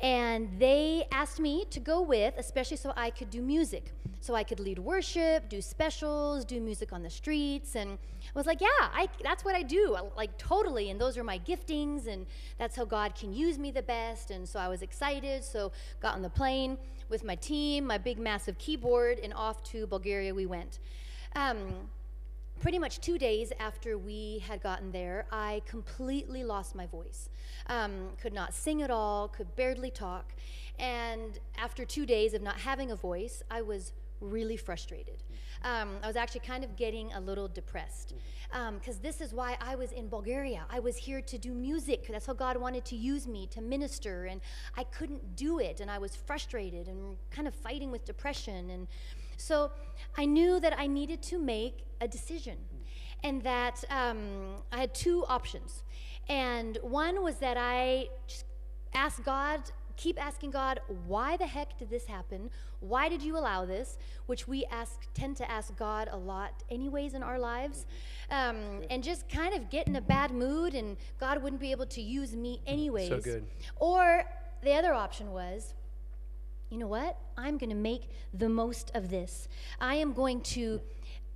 And 0.00 0.58
they 0.58 1.06
asked 1.12 1.38
me 1.38 1.64
to 1.70 1.78
go 1.78 2.02
with, 2.02 2.34
especially 2.36 2.78
so 2.78 2.92
I 2.96 3.10
could 3.10 3.30
do 3.30 3.42
music. 3.42 3.92
So 4.24 4.34
I 4.34 4.42
could 4.42 4.58
lead 4.58 4.78
worship, 4.78 5.50
do 5.50 5.60
specials, 5.60 6.46
do 6.46 6.58
music 6.58 6.94
on 6.94 7.02
the 7.02 7.10
streets. 7.10 7.76
And 7.76 7.90
I 7.90 8.38
was 8.38 8.46
like, 8.46 8.62
yeah, 8.62 8.68
I, 8.80 9.06
that's 9.22 9.44
what 9.44 9.54
I 9.54 9.60
do, 9.60 9.98
like 10.16 10.38
totally. 10.38 10.88
And 10.88 10.98
those 10.98 11.18
are 11.18 11.24
my 11.24 11.38
giftings, 11.40 12.06
and 12.06 12.24
that's 12.56 12.74
how 12.74 12.86
God 12.86 13.14
can 13.14 13.34
use 13.34 13.58
me 13.58 13.70
the 13.70 13.82
best. 13.82 14.30
And 14.30 14.48
so 14.48 14.58
I 14.58 14.66
was 14.68 14.80
excited. 14.80 15.44
So 15.44 15.72
got 16.00 16.14
on 16.14 16.22
the 16.22 16.30
plane 16.30 16.78
with 17.10 17.22
my 17.22 17.34
team, 17.34 17.86
my 17.86 17.98
big 17.98 18.18
massive 18.18 18.56
keyboard, 18.56 19.18
and 19.18 19.34
off 19.34 19.62
to 19.64 19.86
Bulgaria 19.88 20.34
we 20.34 20.46
went. 20.46 20.78
Um, 21.36 21.58
pretty 22.62 22.78
much 22.78 23.02
two 23.02 23.18
days 23.18 23.52
after 23.60 23.98
we 23.98 24.42
had 24.48 24.62
gotten 24.62 24.90
there, 24.90 25.26
I 25.32 25.60
completely 25.66 26.44
lost 26.44 26.74
my 26.74 26.86
voice. 26.86 27.28
Um, 27.66 28.08
could 28.22 28.32
not 28.32 28.54
sing 28.54 28.80
at 28.80 28.90
all, 28.90 29.28
could 29.28 29.54
barely 29.54 29.90
talk. 29.90 30.32
And 30.78 31.38
after 31.58 31.84
two 31.84 32.06
days 32.06 32.32
of 32.32 32.40
not 32.40 32.56
having 32.56 32.90
a 32.90 32.96
voice, 32.96 33.42
I 33.50 33.60
was 33.60 33.92
really 34.30 34.56
frustrated. 34.56 35.22
Um, 35.62 35.96
I 36.02 36.06
was 36.06 36.16
actually 36.16 36.40
kind 36.40 36.64
of 36.64 36.76
getting 36.76 37.12
a 37.12 37.20
little 37.20 37.48
depressed 37.48 38.14
because 38.50 38.96
um, 38.96 39.02
this 39.02 39.20
is 39.20 39.32
why 39.32 39.56
I 39.60 39.74
was 39.74 39.92
in 39.92 40.08
Bulgaria. 40.08 40.64
I 40.70 40.80
was 40.80 40.96
here 40.96 41.20
to 41.22 41.38
do 41.38 41.52
music. 41.52 42.06
That's 42.08 42.26
how 42.26 42.34
God 42.34 42.56
wanted 42.56 42.84
to 42.86 42.96
use 42.96 43.26
me 43.26 43.46
to 43.48 43.60
minister, 43.60 44.26
and 44.26 44.40
I 44.76 44.84
couldn't 44.84 45.36
do 45.36 45.58
it, 45.58 45.80
and 45.80 45.90
I 45.90 45.98
was 45.98 46.14
frustrated 46.14 46.88
and 46.88 47.16
kind 47.30 47.48
of 47.48 47.54
fighting 47.54 47.90
with 47.90 48.04
depression. 48.04 48.70
And 48.70 48.86
so 49.36 49.70
I 50.16 50.24
knew 50.24 50.60
that 50.60 50.78
I 50.78 50.86
needed 50.86 51.22
to 51.22 51.38
make 51.38 51.84
a 52.00 52.08
decision, 52.08 52.58
and 53.22 53.42
that 53.42 53.82
um, 53.90 54.56
I 54.72 54.80
had 54.80 54.94
two 54.94 55.24
options. 55.26 55.82
And 56.28 56.78
one 56.82 57.22
was 57.22 57.36
that 57.36 57.56
I 57.58 58.08
just 58.26 58.44
asked 58.94 59.24
God 59.24 59.60
keep 59.96 60.22
asking 60.22 60.50
God, 60.50 60.80
why 61.06 61.36
the 61.36 61.46
heck 61.46 61.78
did 61.78 61.90
this 61.90 62.06
happen? 62.06 62.50
Why 62.80 63.08
did 63.08 63.22
you 63.22 63.36
allow 63.36 63.64
this? 63.64 63.98
Which 64.26 64.46
we 64.48 64.64
ask, 64.66 65.06
tend 65.14 65.36
to 65.38 65.50
ask 65.50 65.76
God 65.76 66.08
a 66.10 66.16
lot, 66.16 66.62
anyways, 66.70 67.14
in 67.14 67.22
our 67.22 67.38
lives. 67.38 67.86
Um, 68.30 68.82
and 68.90 69.02
just 69.02 69.28
kind 69.28 69.54
of 69.54 69.70
get 69.70 69.86
in 69.86 69.96
a 69.96 70.00
bad 70.00 70.30
mood, 70.30 70.74
and 70.74 70.96
God 71.18 71.42
wouldn't 71.42 71.60
be 71.60 71.70
able 71.70 71.86
to 71.86 72.00
use 72.00 72.34
me, 72.34 72.60
anyways. 72.66 73.08
So 73.08 73.20
good. 73.20 73.46
Or 73.76 74.24
the 74.62 74.72
other 74.72 74.92
option 74.92 75.32
was, 75.32 75.74
you 76.70 76.78
know 76.78 76.88
what? 76.88 77.18
I'm 77.36 77.58
going 77.58 77.70
to 77.70 77.76
make 77.76 78.10
the 78.32 78.48
most 78.48 78.90
of 78.94 79.10
this. 79.10 79.48
I 79.80 79.96
am 79.96 80.12
going 80.12 80.40
to 80.40 80.80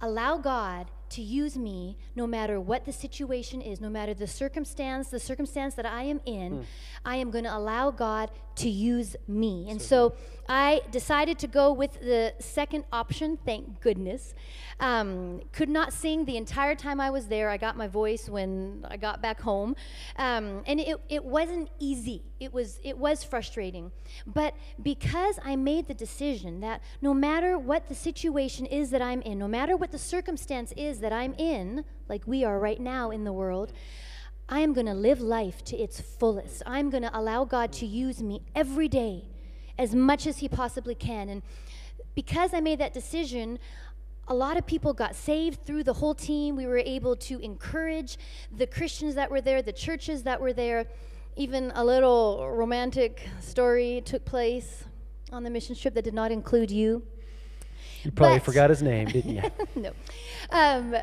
allow 0.01 0.38
God 0.38 0.90
to 1.11 1.23
use 1.23 1.57
me 1.57 1.97
no 2.14 2.27
matter 2.27 2.61
what 2.61 2.85
the 2.85 2.92
situation 2.92 3.61
is, 3.61 3.81
no 3.81 3.88
matter 3.88 4.14
the 4.14 4.27
circumstance, 4.27 5.09
the 5.09 5.21
circumstance 5.21 5.75
that 5.75 5.87
I 5.87 6.05
am 6.05 6.21
in, 6.27 6.61
mm. 6.61 6.64
I 7.05 7.16
am 7.16 7.31
going 7.31 7.44
to 7.44 7.57
allow 7.57 7.90
God 7.90 8.31
to 8.57 8.68
use 8.68 9.16
me. 9.27 9.66
And 9.68 9.81
so, 9.81 10.11
so 10.11 10.16
I 10.49 10.81
decided 10.90 11.38
to 11.40 11.47
go 11.47 11.73
with 11.73 12.01
the 12.01 12.35
second 12.38 12.85
option, 12.92 13.38
thank 13.44 13.81
goodness. 13.81 14.35
Um, 14.81 15.42
could 15.53 15.68
not 15.68 15.92
sing 15.92 16.25
the 16.25 16.37
entire 16.37 16.75
time 16.75 17.01
I 17.01 17.11
was 17.11 17.27
there. 17.27 17.51
I 17.51 17.57
got 17.57 17.77
my 17.77 17.88
voice 17.88 18.29
when 18.29 18.87
I 18.88 18.97
got 18.97 19.21
back 19.21 19.40
home. 19.40 19.77
Um, 20.16 20.62
and 20.66 20.81
it, 20.81 21.01
it 21.09 21.25
wasn't 21.25 21.68
easy. 21.79 22.23
It 22.40 22.53
was, 22.53 22.79
it 22.83 22.97
was 22.97 23.25
frustrating. 23.25 23.90
But 24.27 24.55
because 24.83 25.38
I 25.44 25.57
made 25.57 25.88
the 25.88 25.94
decision 25.94 26.61
that 26.61 26.83
no 27.03 27.12
matter 27.12 27.59
what 27.59 27.88
the 27.88 27.94
situation 27.94 28.66
is 28.66 28.90
that 28.90 29.03
I'm 29.03 29.21
in, 29.23 29.38
no 29.38 29.49
matter 29.49 29.77
what 29.77 29.90
the 29.90 29.99
circumstance 29.99 30.73
is 30.77 30.98
that 31.01 31.13
I'm 31.13 31.35
in, 31.35 31.85
like 32.09 32.23
we 32.27 32.45
are 32.45 32.59
right 32.59 32.81
now 32.81 33.11
in 33.11 33.25
the 33.25 33.33
world, 33.33 33.73
I 34.49 34.61
am 34.61 34.73
going 34.73 34.87
to 34.87 34.95
live 34.95 35.21
life 35.21 35.63
to 35.65 35.77
its 35.77 36.01
fullest. 36.01 36.63
I'm 36.65 36.89
going 36.89 37.03
to 37.03 37.17
allow 37.17 37.45
God 37.45 37.73
to 37.75 37.87
use 37.87 38.23
me 38.23 38.41
every 38.55 38.89
day 38.89 39.25
as 39.79 39.95
much 39.95 40.27
as 40.27 40.39
He 40.39 40.49
possibly 40.49 40.95
can. 40.95 41.29
And 41.29 41.43
because 42.15 42.55
I 42.55 42.61
made 42.61 42.81
that 42.81 42.95
decision, 42.95 43.59
a 44.27 44.35
lot 44.35 44.57
of 44.57 44.67
people 44.67 44.93
got 44.93 45.15
saved 45.15 45.65
through 45.65 45.85
the 45.85 45.93
whole 45.93 46.15
team. 46.15 46.57
We 46.57 46.67
were 46.67 46.79
able 46.79 47.17
to 47.17 47.39
encourage 47.41 48.19
the 48.57 48.67
Christians 48.67 49.15
that 49.17 49.31
were 49.31 49.41
there, 49.41 49.63
the 49.63 49.73
churches 49.73 50.23
that 50.25 50.41
were 50.41 50.53
there. 50.53 50.87
Even 51.37 51.71
a 51.75 51.85
little 51.85 52.51
romantic 52.51 53.29
story 53.41 54.03
took 54.05 54.25
place 54.25 54.85
on 55.31 55.45
the 55.45 55.51
mission 55.51 55.75
trip 55.75 55.95
that 55.95 56.05
did 56.05 56.15
not 56.15 56.33
include 56.33 56.71
you. 56.71 57.03
You 58.03 58.11
probably 58.13 58.39
But- 58.39 58.45
forgot 58.45 58.71
his 58.71 58.83
name, 58.83 59.07
didn't 59.09 59.35
you? 59.35 59.43
no. 59.77 59.93
Um, 60.51 60.95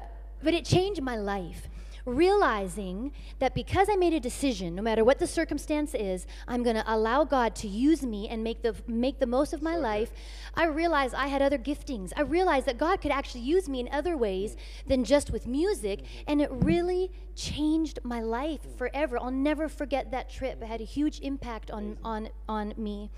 but 0.44 0.54
it 0.54 0.66
changed 0.66 1.02
my 1.02 1.18
life. 1.18 1.70
Realizing 2.06 3.12
that 3.40 3.56
because 3.56 3.88
I 3.92 3.96
made 3.96 4.14
a 4.14 4.20
decision, 4.20 4.76
no 4.76 4.84
matter 4.84 5.04
what 5.04 5.18
the 5.18 5.26
circumstance 5.26 5.96
is, 5.96 6.28
I'm 6.48 6.62
going 6.62 6.76
to 6.76 6.84
allow 6.86 7.24
God 7.24 7.56
to 7.56 7.68
use 7.68 8.04
me 8.04 8.30
and 8.30 8.44
make 8.44 8.62
the 8.62 8.76
make 8.88 9.18
the 9.20 9.26
most 9.26 9.54
of 9.54 9.64
my 9.64 9.76
life. 9.76 10.12
I 10.54 10.66
realized 10.66 11.16
I 11.16 11.26
had 11.26 11.42
other 11.42 11.58
giftings. 11.58 12.14
I 12.16 12.22
realized 12.22 12.68
that 12.68 12.78
God 12.78 13.02
could 13.02 13.12
actually 13.12 13.42
use 13.42 13.68
me 13.68 13.80
in 13.80 13.90
other 13.92 14.16
ways 14.16 14.56
than 14.86 15.04
just 15.04 15.32
with 15.32 15.48
music, 15.48 16.04
and 16.28 16.44
it 16.44 16.50
really 16.52 17.12
changed 17.36 17.98
my 18.04 18.22
life 18.22 18.62
forever. 18.78 19.18
I'll 19.20 19.32
never 19.32 19.68
forget 19.68 20.12
that 20.12 20.30
trip. 20.30 20.62
It 20.62 20.68
had 20.68 20.82
a 20.82 20.86
huge 20.86 21.20
impact 21.22 21.72
on 21.72 21.98
on 22.04 22.30
on 22.48 22.76
me, 22.78 23.10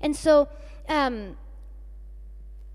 and 0.00 0.16
so. 0.16 0.48
Um, 0.88 1.36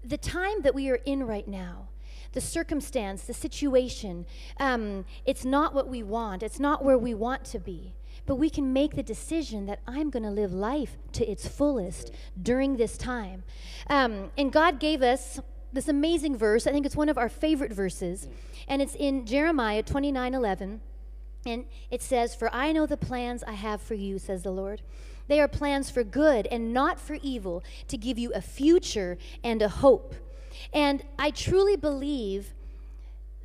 the 0.08 0.18
time 0.18 0.62
that 0.62 0.76
we 0.76 0.89
are 0.89 1.00
in 1.06 1.24
right 1.24 1.48
now, 1.48 1.88
the 2.34 2.41
circumstance, 2.41 3.24
the 3.24 3.34
situation, 3.34 4.26
um, 4.60 5.06
it's 5.26 5.46
not 5.46 5.74
what 5.74 5.88
we 5.88 6.04
want. 6.04 6.44
It's 6.44 6.60
not 6.60 6.84
where 6.84 6.98
we 6.98 7.13
want 7.13 7.46
to 7.46 7.60
be. 7.60 7.96
But 8.26 8.36
we 8.36 8.50
can 8.50 8.74
make 8.74 8.96
the 8.96 9.04
decision 9.04 9.65
that 9.68 9.80
I'm 9.88 10.10
going 10.10 10.24
to 10.24 10.32
live 10.32 10.52
life 10.52 10.98
to 11.13 11.30
its 11.30 11.48
fullest 11.48 12.12
during 12.41 12.78
this 12.78 12.98
time. 12.98 13.44
Um, 13.88 14.32
and 14.38 14.52
God 14.52 14.80
gave 14.80 15.02
us 15.02 15.39
this 15.72 15.88
amazing 15.88 16.38
verse. 16.38 16.68
I 16.68 16.72
think 16.72 16.86
it's 16.86 16.96
one 16.96 17.10
of 17.10 17.18
our 17.18 17.30
favorite 17.30 17.72
verses. 17.72 18.28
And 18.68 18.82
it's 18.82 18.96
in 18.96 19.26
Jeremiah 19.26 19.84
29 19.84 20.34
11. 20.34 20.82
And 21.46 21.65
it 21.91 22.02
says, 22.02 22.34
For 22.34 22.54
I 22.54 22.72
know 22.72 22.86
the 22.86 22.98
plans 22.98 23.44
I 23.44 23.54
have 23.54 23.82
for 23.82 23.94
you, 23.94 24.18
says 24.18 24.44
the 24.44 24.52
Lord. 24.52 24.82
They 25.28 25.40
are 25.40 25.48
plans 25.48 25.90
for 25.90 26.04
good 26.04 26.48
and 26.48 26.74
not 26.74 27.00
for 27.00 27.18
evil, 27.22 27.64
to 27.88 27.98
give 27.98 28.18
you 28.18 28.32
a 28.34 28.42
future 28.42 29.18
and 29.44 29.62
a 29.62 29.70
hope. 29.70 30.16
And 30.74 31.04
I 31.18 31.32
truly 31.32 31.76
believe 31.76 32.54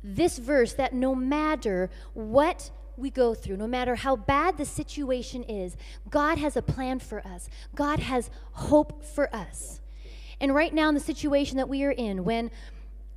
this 0.03 0.37
verse 0.37 0.73
that 0.73 0.93
no 0.93 1.13
matter 1.13 1.89
what 2.13 2.71
we 2.97 3.09
go 3.09 3.33
through, 3.33 3.57
no 3.57 3.67
matter 3.67 3.95
how 3.95 4.15
bad 4.15 4.57
the 4.57 4.65
situation 4.65 5.43
is, 5.43 5.75
God 6.09 6.37
has 6.37 6.55
a 6.55 6.61
plan 6.61 6.99
for 6.99 7.25
us. 7.25 7.49
God 7.75 7.99
has 7.99 8.29
hope 8.53 9.03
for 9.03 9.33
us. 9.35 9.81
And 10.39 10.55
right 10.55 10.73
now, 10.73 10.89
in 10.89 10.95
the 10.95 11.01
situation 11.01 11.57
that 11.57 11.69
we 11.69 11.83
are 11.83 11.91
in, 11.91 12.23
when 12.23 12.49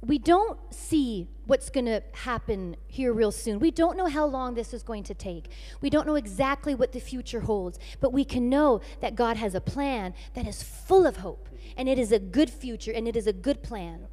we 0.06 0.18
don't 0.18 0.58
see 0.70 1.28
what's 1.46 1.70
going 1.70 1.86
to 1.86 2.02
happen 2.12 2.76
here 2.86 3.12
real 3.12 3.32
soon. 3.32 3.58
We 3.58 3.70
don't 3.70 3.96
know 3.96 4.06
how 4.06 4.26
long 4.26 4.54
this 4.54 4.72
is 4.72 4.82
going 4.82 5.02
to 5.04 5.14
take. 5.14 5.50
We 5.80 5.90
don't 5.90 6.06
know 6.06 6.14
exactly 6.14 6.74
what 6.74 6.92
the 6.92 7.00
future 7.00 7.40
holds, 7.40 7.78
but 8.00 8.12
we 8.12 8.24
can 8.24 8.48
know 8.48 8.80
that 9.00 9.14
God 9.14 9.36
has 9.36 9.54
a 9.54 9.60
plan 9.60 10.14
that 10.34 10.46
is 10.46 10.62
full 10.62 11.06
of 11.06 11.18
hope, 11.18 11.48
and 11.76 11.88
it 11.88 11.98
is 11.98 12.12
a 12.12 12.18
good 12.18 12.50
future, 12.50 12.92
and 12.92 13.08
it 13.08 13.16
is 13.16 13.26
a 13.26 13.32
good 13.32 13.62
plan. 13.62 14.06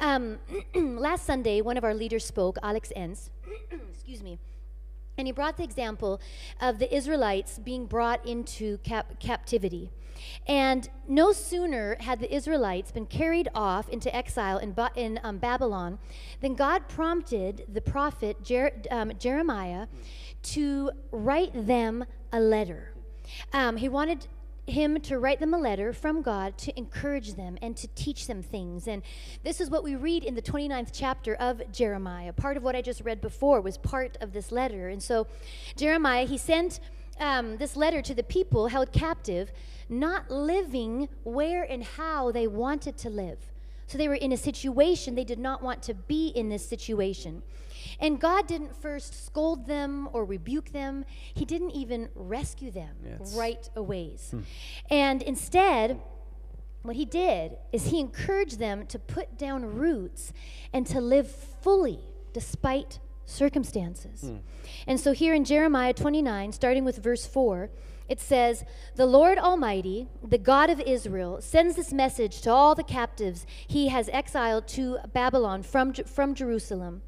Um, 0.00 0.38
last 0.74 1.26
Sunday, 1.26 1.60
one 1.60 1.76
of 1.76 1.84
our 1.84 1.94
leaders 1.94 2.24
spoke, 2.24 2.58
Alex 2.62 2.92
Enns. 2.94 3.30
excuse 3.92 4.22
me. 4.22 4.38
And 5.18 5.26
he 5.26 5.32
brought 5.32 5.58
the 5.58 5.64
example 5.64 6.20
of 6.60 6.78
the 6.78 6.94
Israelites 6.94 7.58
being 7.58 7.86
brought 7.86 8.24
into 8.26 8.78
cap- 8.78 9.20
captivity. 9.20 9.90
And 10.46 10.88
no 11.08 11.32
sooner 11.32 11.96
had 12.00 12.20
the 12.20 12.34
Israelites 12.34 12.90
been 12.90 13.06
carried 13.06 13.48
off 13.54 13.88
into 13.88 14.14
exile 14.14 14.58
in, 14.58 14.72
ba- 14.72 14.90
in 14.96 15.20
um, 15.22 15.38
Babylon 15.38 15.98
than 16.40 16.54
God 16.54 16.88
prompted 16.88 17.64
the 17.72 17.80
prophet 17.80 18.42
Jer- 18.42 18.82
um, 18.90 19.12
Jeremiah 19.18 19.86
to 20.42 20.90
write 21.10 21.66
them 21.66 22.04
a 22.32 22.40
letter. 22.40 22.92
Um, 23.52 23.76
he 23.76 23.88
wanted 23.88 24.26
him 24.66 25.00
to 25.00 25.18
write 25.18 25.40
them 25.40 25.54
a 25.54 25.58
letter 25.58 25.92
from 25.92 26.22
God 26.22 26.56
to 26.56 26.76
encourage 26.78 27.34
them 27.34 27.58
and 27.60 27.76
to 27.76 27.88
teach 27.88 28.26
them 28.26 28.42
things. 28.42 28.86
And 28.86 29.02
this 29.42 29.60
is 29.60 29.70
what 29.70 29.82
we 29.82 29.96
read 29.96 30.24
in 30.24 30.34
the 30.34 30.42
29th 30.42 30.90
chapter 30.92 31.34
of 31.34 31.60
Jeremiah. 31.72 32.32
Part 32.32 32.56
of 32.56 32.62
what 32.62 32.76
I 32.76 32.82
just 32.82 33.00
read 33.00 33.20
before 33.20 33.60
was 33.60 33.76
part 33.76 34.16
of 34.20 34.32
this 34.32 34.52
letter. 34.52 34.88
And 34.88 35.02
so, 35.02 35.26
Jeremiah, 35.76 36.26
he 36.26 36.38
sent 36.38 36.78
um, 37.20 37.56
this 37.58 37.76
letter 37.76 38.02
to 38.02 38.14
the 38.14 38.22
people 38.22 38.68
held 38.68 38.92
captive, 38.92 39.52
not 39.88 40.30
living 40.30 41.08
where 41.24 41.62
and 41.62 41.84
how 41.84 42.32
they 42.32 42.46
wanted 42.46 42.96
to 42.98 43.10
live. 43.10 43.38
So 43.86 43.98
they 43.98 44.08
were 44.08 44.14
in 44.14 44.32
a 44.32 44.36
situation 44.36 45.14
they 45.14 45.24
did 45.24 45.38
not 45.38 45.62
want 45.62 45.82
to 45.84 45.94
be 45.94 46.28
in 46.28 46.48
this 46.48 46.66
situation. 46.66 47.42
And 48.00 48.18
God 48.20 48.46
didn't 48.46 48.74
first 48.80 49.26
scold 49.26 49.66
them 49.66 50.08
or 50.12 50.24
rebuke 50.24 50.70
them. 50.72 51.04
He 51.34 51.44
didn't 51.44 51.72
even 51.72 52.08
rescue 52.14 52.70
them 52.70 52.96
Yes. 53.04 53.34
right 53.36 53.68
away. 53.76 54.16
And 54.88 55.20
instead, 55.22 56.00
what 56.82 56.96
he 56.96 57.04
did 57.04 57.58
is 57.72 57.86
he 57.86 58.00
encouraged 58.00 58.58
them 58.58 58.86
to 58.86 58.98
put 58.98 59.36
down 59.36 59.64
roots 59.76 60.32
and 60.72 60.86
to 60.86 61.00
live 61.00 61.30
fully 61.30 62.00
despite 62.32 62.98
circumstances. 63.32 64.20
Hmm. 64.20 64.36
And 64.86 65.00
so 65.00 65.12
here 65.12 65.34
in 65.34 65.44
Jeremiah 65.44 65.92
29, 65.92 66.52
starting 66.52 66.84
with 66.84 66.98
verse 66.98 67.26
4, 67.26 67.70
it 68.08 68.20
says, 68.20 68.64
The 68.96 69.06
Lord 69.06 69.38
Almighty, 69.38 70.08
the 70.22 70.38
God 70.38 70.70
of 70.70 70.80
Israel, 70.80 71.40
sends 71.40 71.76
this 71.76 71.92
message 71.92 72.42
to 72.42 72.50
all 72.50 72.74
the 72.74 72.82
captives 72.82 73.46
he 73.66 73.88
has 73.88 74.10
exiled 74.12 74.68
to 74.68 74.98
Babylon 75.12 75.62
from, 75.62 75.94
from 75.94 76.34
Jerusalem. 76.34 77.02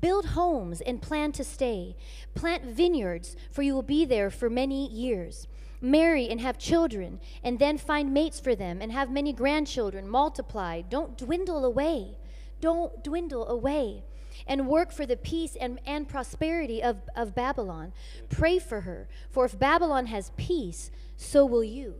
Build 0.00 0.26
homes 0.26 0.80
and 0.80 1.02
plan 1.02 1.32
to 1.32 1.44
stay. 1.44 1.96
Plant 2.34 2.64
vineyards, 2.64 3.36
for 3.50 3.62
you 3.62 3.74
will 3.74 3.82
be 3.82 4.04
there 4.04 4.30
for 4.30 4.48
many 4.48 4.88
years. 4.88 5.48
Marry 5.80 6.28
and 6.28 6.40
have 6.40 6.58
children, 6.58 7.20
and 7.42 7.58
then 7.58 7.78
find 7.78 8.12
mates 8.12 8.38
for 8.38 8.54
them, 8.54 8.80
and 8.80 8.92
have 8.92 9.10
many 9.10 9.32
grandchildren. 9.32 10.08
Multiply. 10.08 10.82
Don't 10.82 11.18
dwindle 11.18 11.64
away. 11.64 12.18
Don't 12.60 13.02
dwindle 13.02 13.48
away. 13.48 14.04
And 14.50 14.66
work 14.66 14.92
for 14.92 15.06
the 15.06 15.16
peace 15.16 15.56
and, 15.56 15.80
and 15.86 16.06
prosperity 16.06 16.82
of, 16.82 16.98
of 17.16 17.34
Babylon. 17.34 17.92
Pray 18.28 18.58
for 18.58 18.82
her, 18.82 19.08
for 19.30 19.46
if 19.46 19.58
Babylon 19.58 20.06
has 20.06 20.32
peace, 20.36 20.90
so 21.16 21.46
will 21.46 21.64
you. 21.64 21.94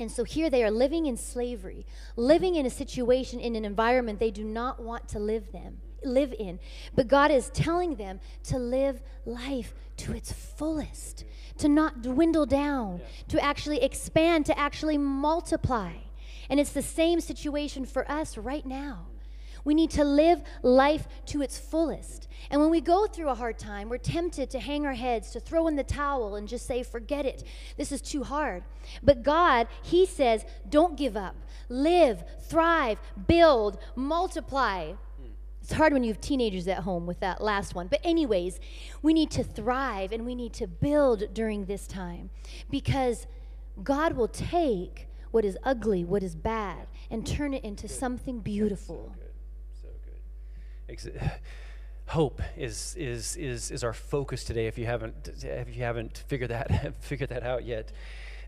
And 0.00 0.10
so 0.10 0.24
here 0.24 0.50
they 0.50 0.62
are 0.64 0.70
living 0.70 1.06
in 1.06 1.16
slavery, 1.16 1.86
living 2.16 2.56
in 2.56 2.66
a 2.66 2.70
situation 2.70 3.40
in 3.40 3.56
an 3.56 3.64
environment 3.64 4.18
they 4.18 4.30
do 4.32 4.44
not 4.44 4.82
want 4.82 5.08
to 5.08 5.18
live 5.18 5.52
them 5.52 5.78
live 6.04 6.34
in. 6.38 6.58
But 6.94 7.08
God 7.08 7.30
is 7.30 7.50
telling 7.50 7.96
them 7.96 8.20
to 8.44 8.58
live 8.58 9.02
life 9.26 9.74
to 9.98 10.12
its 10.12 10.32
fullest, 10.32 11.24
to 11.58 11.68
not 11.68 12.02
dwindle 12.02 12.46
down, 12.46 13.00
to 13.28 13.42
actually 13.42 13.82
expand, 13.82 14.46
to 14.46 14.58
actually 14.58 14.98
multiply. 14.98 15.92
And 16.48 16.60
it's 16.60 16.72
the 16.72 16.82
same 16.82 17.20
situation 17.20 17.84
for 17.84 18.10
us 18.10 18.38
right 18.38 18.64
now. 18.64 19.06
We 19.64 19.74
need 19.74 19.90
to 19.92 20.04
live 20.04 20.42
life 20.62 21.08
to 21.26 21.42
its 21.42 21.58
fullest. 21.58 22.28
And 22.50 22.60
when 22.60 22.70
we 22.70 22.80
go 22.80 23.06
through 23.06 23.28
a 23.28 23.34
hard 23.34 23.58
time, 23.58 23.88
we're 23.88 23.98
tempted 23.98 24.50
to 24.50 24.60
hang 24.60 24.86
our 24.86 24.94
heads, 24.94 25.30
to 25.32 25.40
throw 25.40 25.66
in 25.66 25.76
the 25.76 25.82
towel 25.82 26.36
and 26.36 26.48
just 26.48 26.66
say, 26.66 26.82
forget 26.82 27.26
it. 27.26 27.44
This 27.76 27.92
is 27.92 28.00
too 28.00 28.24
hard. 28.24 28.64
But 29.02 29.22
God, 29.22 29.68
He 29.82 30.06
says, 30.06 30.44
don't 30.68 30.96
give 30.96 31.16
up. 31.16 31.36
Live, 31.68 32.24
thrive, 32.48 32.98
build, 33.26 33.78
multiply. 33.94 34.92
It's 35.60 35.74
hard 35.74 35.92
when 35.92 36.02
you 36.02 36.10
have 36.10 36.20
teenagers 36.22 36.66
at 36.66 36.78
home 36.78 37.04
with 37.04 37.20
that 37.20 37.42
last 37.42 37.74
one. 37.74 37.88
But, 37.88 38.00
anyways, 38.02 38.58
we 39.02 39.12
need 39.12 39.30
to 39.32 39.44
thrive 39.44 40.12
and 40.12 40.24
we 40.24 40.34
need 40.34 40.54
to 40.54 40.66
build 40.66 41.34
during 41.34 41.66
this 41.66 41.86
time 41.86 42.30
because 42.70 43.26
God 43.82 44.14
will 44.14 44.28
take 44.28 45.08
what 45.30 45.44
is 45.44 45.58
ugly, 45.64 46.04
what 46.04 46.22
is 46.22 46.34
bad, 46.34 46.86
and 47.10 47.26
turn 47.26 47.52
it 47.52 47.64
into 47.64 47.86
something 47.86 48.40
beautiful. 48.40 49.14
Hope 52.06 52.40
is, 52.56 52.94
is, 52.96 53.36
is, 53.36 53.70
is 53.70 53.84
our 53.84 53.92
focus 53.92 54.42
today. 54.44 54.66
If 54.66 54.78
you 54.78 54.86
haven't, 54.86 55.28
if 55.42 55.76
you 55.76 55.82
haven't 55.82 56.24
figured 56.26 56.50
that 56.50 56.94
figured 57.00 57.28
that 57.28 57.42
out 57.42 57.66
yet, 57.66 57.92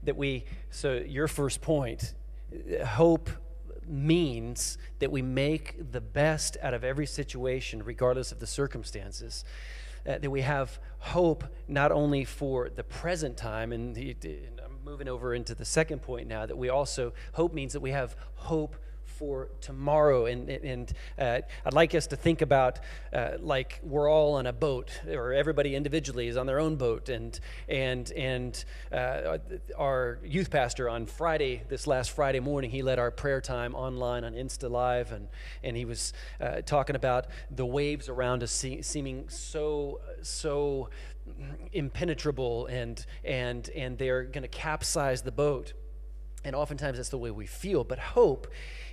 that 0.05 0.16
we. 0.16 0.46
So 0.70 0.94
your 0.94 1.29
first 1.29 1.61
point, 1.61 2.14
uh, 2.53 2.87
hope 2.87 3.29
means 3.87 4.79
that 5.00 5.12
we 5.12 5.20
make 5.20 5.92
the 5.92 6.00
best 6.00 6.57
out 6.62 6.72
of 6.72 6.85
every 6.85 7.07
situation, 7.07 7.83
regardless 7.83 8.33
of 8.33 8.38
the 8.38 8.46
circumstances. 8.46 9.44
Uh, 10.07 10.16
that 10.16 10.31
we 10.31 10.40
have 10.40 10.79
hope 10.98 11.44
not 11.68 11.92
only 11.92 12.24
for 12.24 12.70
the 12.70 12.83
present 12.83 13.37
time, 13.37 13.70
and, 13.70 13.94
the, 13.94 14.16
and 14.22 14.59
I'm 14.64 14.83
moving 14.83 15.09
over 15.09 15.35
into 15.35 15.55
the 15.55 15.66
second 15.66 16.00
point 16.00 16.26
now. 16.26 16.46
That 16.46 16.57
we 16.57 16.70
also 16.70 17.12
hope 17.35 17.53
means 17.53 17.74
that 17.74 17.81
we 17.81 17.90
have 17.90 18.16
hope 18.37 18.76
for 19.20 19.50
tomorrow. 19.61 20.24
And, 20.24 20.48
and 20.48 20.92
uh, 21.18 21.40
I'd 21.66 21.74
like 21.74 21.94
us 21.94 22.06
to 22.06 22.16
think 22.16 22.40
about 22.40 22.80
uh, 23.12 23.33
like 23.38 23.78
we're 23.83 24.11
all 24.11 24.33
on 24.37 24.46
a 24.46 24.52
boat, 24.52 24.90
or 25.06 25.35
everybody 25.35 25.76
individually 25.76 26.26
is 26.26 26.38
on 26.38 26.46
their 26.46 26.59
own 26.59 26.76
boat. 26.76 27.11
And, 27.11 27.38
and, 27.68 28.11
and 28.12 28.64
uh, 28.90 29.37
our 29.76 30.20
youth 30.24 30.50
pastor 30.50 30.88
on 30.88 31.04
Friday, 31.04 31.62
this 31.68 31.87
last 31.87 32.12
Friday 32.12 32.40
morning, 32.40 32.70
he 32.70 32.80
led 32.80 32.98
our 32.98 33.11
prayer 33.11 33.42
time 33.42 33.74
online 33.74 34.24
on 34.24 34.33
Insta 34.33 34.70
Live. 34.70 35.12
And, 35.12 35.28
and 35.62 35.76
he 35.76 35.85
was 35.85 36.14
uh, 36.40 36.62
talking 36.62 36.96
about 36.96 37.26
the 37.50 37.66
waves 37.66 38.09
around 38.09 38.42
us 38.42 38.50
see, 38.50 38.80
seeming 38.80 39.28
so, 39.28 40.00
so 40.22 40.88
impenetrable 41.72 42.66
and, 42.66 43.04
and, 43.22 43.68
and 43.70 43.98
they're 43.98 44.22
going 44.22 44.42
to 44.42 44.48
capsize 44.48 45.20
the 45.20 45.33
boat. 45.33 45.74
And 46.44 46.57
oftentimes 46.57 46.96
that's 46.96 47.11
the 47.11 47.18
way 47.18 47.31
we 47.31 47.46
feel. 47.46 47.85
But 47.85 47.98
hope 47.98 48.46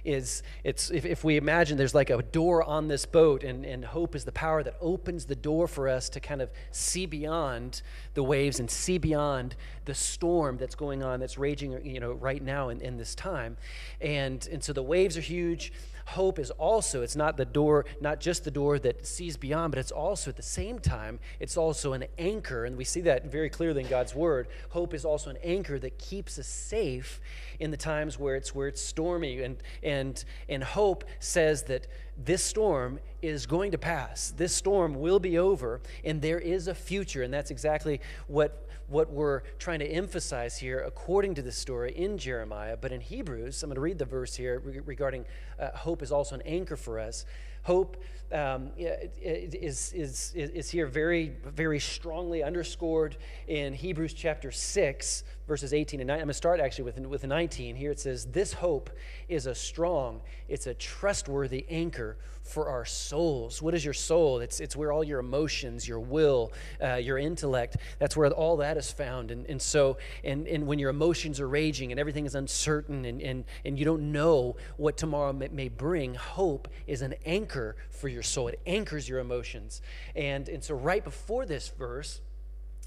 is, 0.03 0.43
it's, 0.63 0.89
if, 0.89 1.05
if 1.05 1.23
we 1.23 1.37
imagine 1.37 1.77
there's 1.77 1.95
like 1.95 2.09
a 2.09 2.21
door 2.21 2.63
on 2.63 2.87
this 2.87 3.05
boat, 3.05 3.43
and, 3.43 3.65
and 3.65 3.85
hope 3.85 4.15
is 4.15 4.25
the 4.25 4.31
power 4.31 4.63
that 4.63 4.75
opens 4.81 5.25
the 5.25 5.35
door 5.35 5.67
for 5.67 5.87
us 5.87 6.09
to 6.09 6.19
kind 6.19 6.41
of 6.41 6.49
see 6.71 7.05
beyond 7.05 7.81
the 8.13 8.23
waves 8.23 8.59
and 8.59 8.69
see 8.69 8.97
beyond 8.97 9.55
the 9.85 9.93
storm 9.93 10.57
that's 10.57 10.75
going 10.75 11.03
on, 11.03 11.19
that's 11.19 11.37
raging 11.37 11.85
you 11.85 11.99
know, 11.99 12.13
right 12.13 12.41
now 12.41 12.69
in, 12.69 12.81
in 12.81 12.97
this 12.97 13.15
time. 13.15 13.57
And, 14.01 14.47
and 14.51 14.63
so 14.63 14.73
the 14.73 14.83
waves 14.83 15.17
are 15.17 15.21
huge 15.21 15.71
hope 16.07 16.39
is 16.39 16.51
also 16.51 17.01
it's 17.01 17.15
not 17.15 17.37
the 17.37 17.45
door 17.45 17.85
not 17.99 18.19
just 18.19 18.43
the 18.43 18.51
door 18.51 18.79
that 18.79 19.05
sees 19.05 19.37
beyond 19.37 19.71
but 19.71 19.79
it's 19.79 19.91
also 19.91 20.29
at 20.29 20.37
the 20.37 20.41
same 20.41 20.79
time 20.79 21.19
it's 21.39 21.57
also 21.57 21.93
an 21.93 22.05
anchor 22.17 22.65
and 22.65 22.77
we 22.77 22.83
see 22.83 23.01
that 23.01 23.25
very 23.31 23.49
clearly 23.49 23.83
in 23.83 23.89
god's 23.89 24.15
word. 24.15 24.47
Hope 24.69 24.93
is 24.93 25.05
also 25.05 25.29
an 25.29 25.37
anchor 25.43 25.79
that 25.79 25.97
keeps 25.97 26.37
us 26.39 26.47
safe 26.47 27.19
in 27.59 27.71
the 27.71 27.77
times 27.77 28.19
where 28.19 28.35
it's 28.35 28.53
where 28.53 28.67
it's 28.67 28.81
stormy 28.81 29.41
and 29.41 29.57
and 29.83 30.23
and 30.49 30.63
hope 30.63 31.03
says 31.19 31.63
that 31.63 31.87
this 32.17 32.43
storm 32.43 32.99
is 33.21 33.45
going 33.45 33.71
to 33.71 33.77
pass 33.77 34.31
this 34.37 34.53
storm 34.53 34.95
will 34.95 35.19
be 35.19 35.37
over 35.37 35.81
and 36.03 36.21
there 36.21 36.39
is 36.39 36.67
a 36.67 36.73
future 36.75 37.23
and 37.23 37.33
that's 37.33 37.51
exactly 37.51 37.99
what 38.27 38.67
what 38.87 39.11
we're 39.11 39.41
trying 39.59 39.79
to 39.79 39.85
emphasize 39.85 40.57
here 40.57 40.79
according 40.79 41.35
to 41.35 41.41
this 41.41 41.57
story 41.57 41.91
in 41.95 42.17
Jeremiah. 42.17 42.77
But 42.77 42.91
in 42.91 43.01
Hebrews, 43.01 43.61
I'm 43.61 43.69
going 43.69 43.75
to 43.75 43.81
read 43.81 43.99
the 43.99 44.05
verse 44.05 44.35
here 44.35 44.61
regarding 44.85 45.25
uh, 45.59 45.69
hope 45.75 46.01
is 46.01 46.11
also 46.11 46.35
an 46.35 46.41
anchor 46.43 46.77
for 46.77 46.99
us. 46.99 47.25
Hope 47.63 48.01
um, 48.31 48.71
is, 48.77 49.93
is, 49.93 50.33
is 50.35 50.69
here 50.69 50.85
very, 50.85 51.33
very 51.45 51.79
strongly 51.79 52.43
underscored 52.43 53.17
in 53.47 53.73
Hebrews 53.73 54.13
chapter 54.13 54.51
6, 54.51 55.23
verses 55.47 55.73
18 55.73 56.01
and 56.01 56.07
19. 56.07 56.21
I'm 56.21 56.25
going 56.25 56.29
to 56.29 56.33
start 56.33 56.59
actually 56.59 56.85
with, 56.85 56.99
with 56.99 57.23
19. 57.25 57.75
Here 57.75 57.91
it 57.91 57.99
says, 57.99 58.25
This 58.25 58.53
hope 58.53 58.89
is 59.29 59.45
a 59.45 59.55
strong, 59.55 60.21
it's 60.47 60.67
a 60.67 60.73
trustworthy 60.73 61.65
anchor 61.69 62.17
for 62.47 62.69
our 62.69 62.85
souls. 62.85 63.61
What 63.61 63.73
is 63.73 63.83
your 63.83 63.93
soul? 63.93 64.39
It's, 64.39 64.59
it's 64.59 64.75
where 64.75 64.91
all 64.91 65.03
your 65.03 65.19
emotions, 65.19 65.87
your 65.87 65.99
will, 65.99 66.53
uh, 66.81 66.95
your 66.95 67.17
intellect, 67.17 67.77
that's 67.99 68.15
where 68.15 68.29
all 68.31 68.57
that 68.57 68.77
is 68.77 68.91
found. 68.91 69.31
And, 69.31 69.45
and 69.47 69.61
so, 69.61 69.97
and, 70.23 70.47
and 70.47 70.65
when 70.65 70.79
your 70.79 70.89
emotions 70.89 71.39
are 71.39 71.47
raging 71.47 71.91
and 71.91 71.99
everything 71.99 72.25
is 72.25 72.35
uncertain 72.35 73.05
and, 73.05 73.21
and, 73.21 73.43
and 73.65 73.77
you 73.77 73.83
don't 73.83 74.11
know 74.11 74.55
what 74.77 74.97
tomorrow 74.97 75.33
may, 75.33 75.49
may 75.49 75.67
bring, 75.67 76.15
hope 76.15 76.69
is 76.87 77.01
an 77.01 77.15
anchor 77.25 77.75
for 77.89 78.07
your 78.07 78.16
soul. 78.23 78.47
It 78.47 78.59
anchors 78.65 79.07
your 79.07 79.19
emotions. 79.19 79.81
And, 80.15 80.47
and 80.49 80.63
so, 80.63 80.75
right 80.75 81.03
before 81.03 81.45
this 81.45 81.69
verse, 81.69 82.21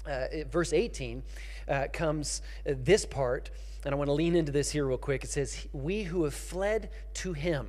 uh, 0.05 0.27
verse 0.49 0.73
18, 0.73 1.23
uh, 1.67 1.87
comes 1.93 2.41
uh, 2.67 2.73
this 2.77 3.05
part, 3.05 3.51
and 3.85 3.93
I 3.93 3.97
want 3.97 4.07
to 4.07 4.13
lean 4.13 4.35
into 4.35 4.51
this 4.51 4.71
here 4.71 4.85
real 4.85 4.97
quick. 4.97 5.23
It 5.23 5.29
says, 5.29 5.67
We 5.73 6.03
who 6.03 6.23
have 6.23 6.33
fled 6.33 6.89
to 7.15 7.33
him. 7.33 7.67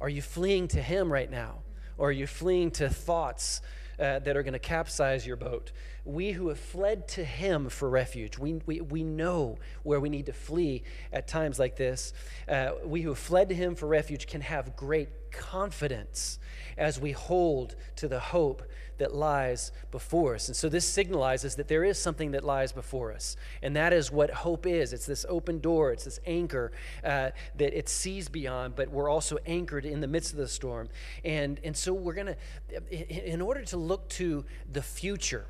Are 0.00 0.08
you 0.08 0.22
fleeing 0.22 0.68
to 0.68 0.82
him 0.82 1.12
right 1.12 1.30
now? 1.30 1.58
Or 1.96 2.08
are 2.08 2.12
you 2.12 2.26
fleeing 2.26 2.70
to 2.72 2.88
thoughts 2.88 3.60
uh, 3.98 4.18
that 4.20 4.36
are 4.36 4.42
going 4.42 4.52
to 4.52 4.58
capsize 4.58 5.26
your 5.26 5.36
boat? 5.36 5.72
We 6.04 6.32
who 6.32 6.48
have 6.48 6.58
fled 6.58 7.08
to 7.08 7.24
him 7.24 7.68
for 7.68 7.88
refuge, 7.88 8.38
we, 8.38 8.60
we, 8.66 8.80
we 8.80 9.02
know 9.02 9.58
where 9.82 10.00
we 10.00 10.08
need 10.08 10.26
to 10.26 10.32
flee 10.32 10.82
at 11.12 11.26
times 11.26 11.58
like 11.58 11.76
this. 11.76 12.12
Uh, 12.48 12.72
we 12.84 13.02
who 13.02 13.10
have 13.10 13.18
fled 13.18 13.48
to 13.48 13.54
him 13.54 13.74
for 13.74 13.86
refuge 13.86 14.26
can 14.26 14.40
have 14.40 14.76
great 14.76 15.08
confidence 15.30 16.38
as 16.76 17.00
we 17.00 17.12
hold 17.12 17.76
to 17.96 18.08
the 18.08 18.20
hope 18.20 18.62
that 18.98 19.14
lies 19.14 19.72
before 19.90 20.34
us. 20.34 20.48
And 20.48 20.56
so 20.56 20.68
this 20.68 20.90
signalizes 20.90 21.56
that 21.56 21.68
there 21.68 21.84
is 21.84 21.98
something 21.98 22.32
that 22.32 22.44
lies 22.44 22.72
before 22.72 23.12
us. 23.12 23.36
And 23.62 23.74
that 23.76 23.92
is 23.92 24.10
what 24.10 24.30
hope 24.30 24.66
is 24.66 24.92
it's 24.92 25.06
this 25.06 25.26
open 25.28 25.60
door, 25.60 25.92
it's 25.92 26.04
this 26.04 26.20
anchor 26.26 26.72
uh, 27.02 27.30
that 27.56 27.76
it 27.76 27.88
sees 27.88 28.28
beyond, 28.28 28.76
but 28.76 28.88
we're 28.90 29.08
also 29.08 29.38
anchored 29.46 29.84
in 29.84 30.00
the 30.00 30.08
midst 30.08 30.32
of 30.32 30.38
the 30.38 30.48
storm. 30.48 30.88
And, 31.24 31.60
and 31.64 31.76
so 31.76 31.92
we're 31.92 32.14
going 32.14 32.34
to, 32.34 33.32
in 33.32 33.40
order 33.40 33.62
to 33.64 33.76
look 33.76 34.08
to 34.10 34.44
the 34.70 34.82
future 34.82 35.46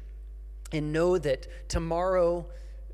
and 0.72 0.92
know 0.92 1.18
that 1.18 1.46
tomorrow, 1.68 2.46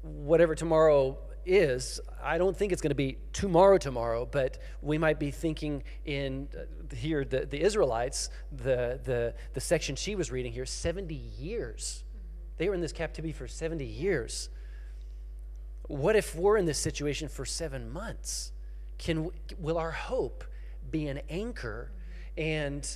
whatever 0.03 0.55
tomorrow 0.55 1.19
is, 1.47 2.01
I 2.23 2.39
don't 2.39 2.57
think 2.57 2.73
it's 2.73 2.83
going 2.83 2.91
to 2.91 2.95
be 2.97 3.19
tomorrow, 3.33 3.79
tomorrow, 3.79 4.27
but 4.31 4.59
we 4.83 4.99
might 4.99 5.19
be 5.19 5.31
thinking 5.31 5.83
in 6.05 6.49
uh, 6.57 6.95
here, 6.95 7.25
the, 7.25 7.47
the 7.47 7.61
Israelites, 7.61 8.31
the, 8.53 9.01
the, 9.05 9.35
the 9.55 9.61
section 9.61 9.97
she 9.97 10.15
was 10.15 10.31
reading 10.31 10.53
here, 10.53 10.67
70 10.67 11.15
years. 11.15 12.05
They 12.59 12.69
were 12.69 12.75
in 12.75 12.81
this 12.81 12.93
captivity 12.93 13.33
for 13.33 13.49
70 13.49 13.85
years. 13.85 14.51
What 15.87 16.15
if 16.15 16.35
we're 16.35 16.57
in 16.57 16.67
this 16.67 16.79
situation 16.79 17.29
for 17.29 17.45
seven 17.45 17.91
months? 17.91 18.53
Can, 18.99 19.31
will 19.59 19.79
our 19.79 19.91
hope 19.91 20.45
be 20.91 21.09
an 21.09 21.21
anchor? 21.29 21.91
And, 22.37 22.87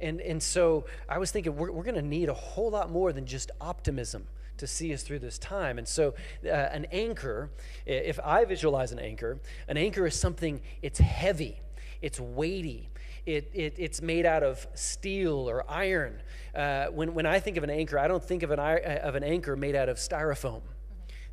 and, 0.00 0.20
and 0.20 0.42
so 0.42 0.86
I 1.08 1.18
was 1.18 1.30
thinking 1.30 1.56
we're, 1.56 1.72
we're 1.72 1.84
going 1.84 1.94
to 1.94 2.02
need 2.02 2.28
a 2.28 2.34
whole 2.34 2.70
lot 2.70 2.90
more 2.90 3.12
than 3.12 3.26
just 3.26 3.50
optimism 3.60 4.26
to 4.58 4.66
see 4.66 4.92
us 4.94 5.02
through 5.02 5.20
this 5.20 5.38
time. 5.38 5.78
And 5.78 5.86
so, 5.86 6.14
uh, 6.44 6.48
an 6.48 6.86
anchor, 6.92 7.50
if 7.86 8.18
I 8.24 8.44
visualize 8.44 8.92
an 8.92 8.98
anchor, 8.98 9.38
an 9.68 9.76
anchor 9.76 10.06
is 10.06 10.18
something, 10.18 10.60
it's 10.82 10.98
heavy, 10.98 11.60
it's 12.02 12.20
weighty, 12.20 12.90
it, 13.26 13.50
it, 13.54 13.74
it's 13.78 14.02
made 14.02 14.26
out 14.26 14.42
of 14.42 14.66
steel 14.74 15.48
or 15.48 15.64
iron. 15.68 16.20
Uh, 16.54 16.86
when, 16.86 17.14
when 17.14 17.26
I 17.26 17.40
think 17.40 17.56
of 17.56 17.64
an 17.64 17.70
anchor, 17.70 17.98
I 17.98 18.06
don't 18.06 18.22
think 18.22 18.42
of 18.42 18.50
an, 18.50 18.58
uh, 18.58 19.00
of 19.02 19.14
an 19.14 19.24
anchor 19.24 19.56
made 19.56 19.74
out 19.74 19.88
of 19.88 19.96
styrofoam. 19.96 20.62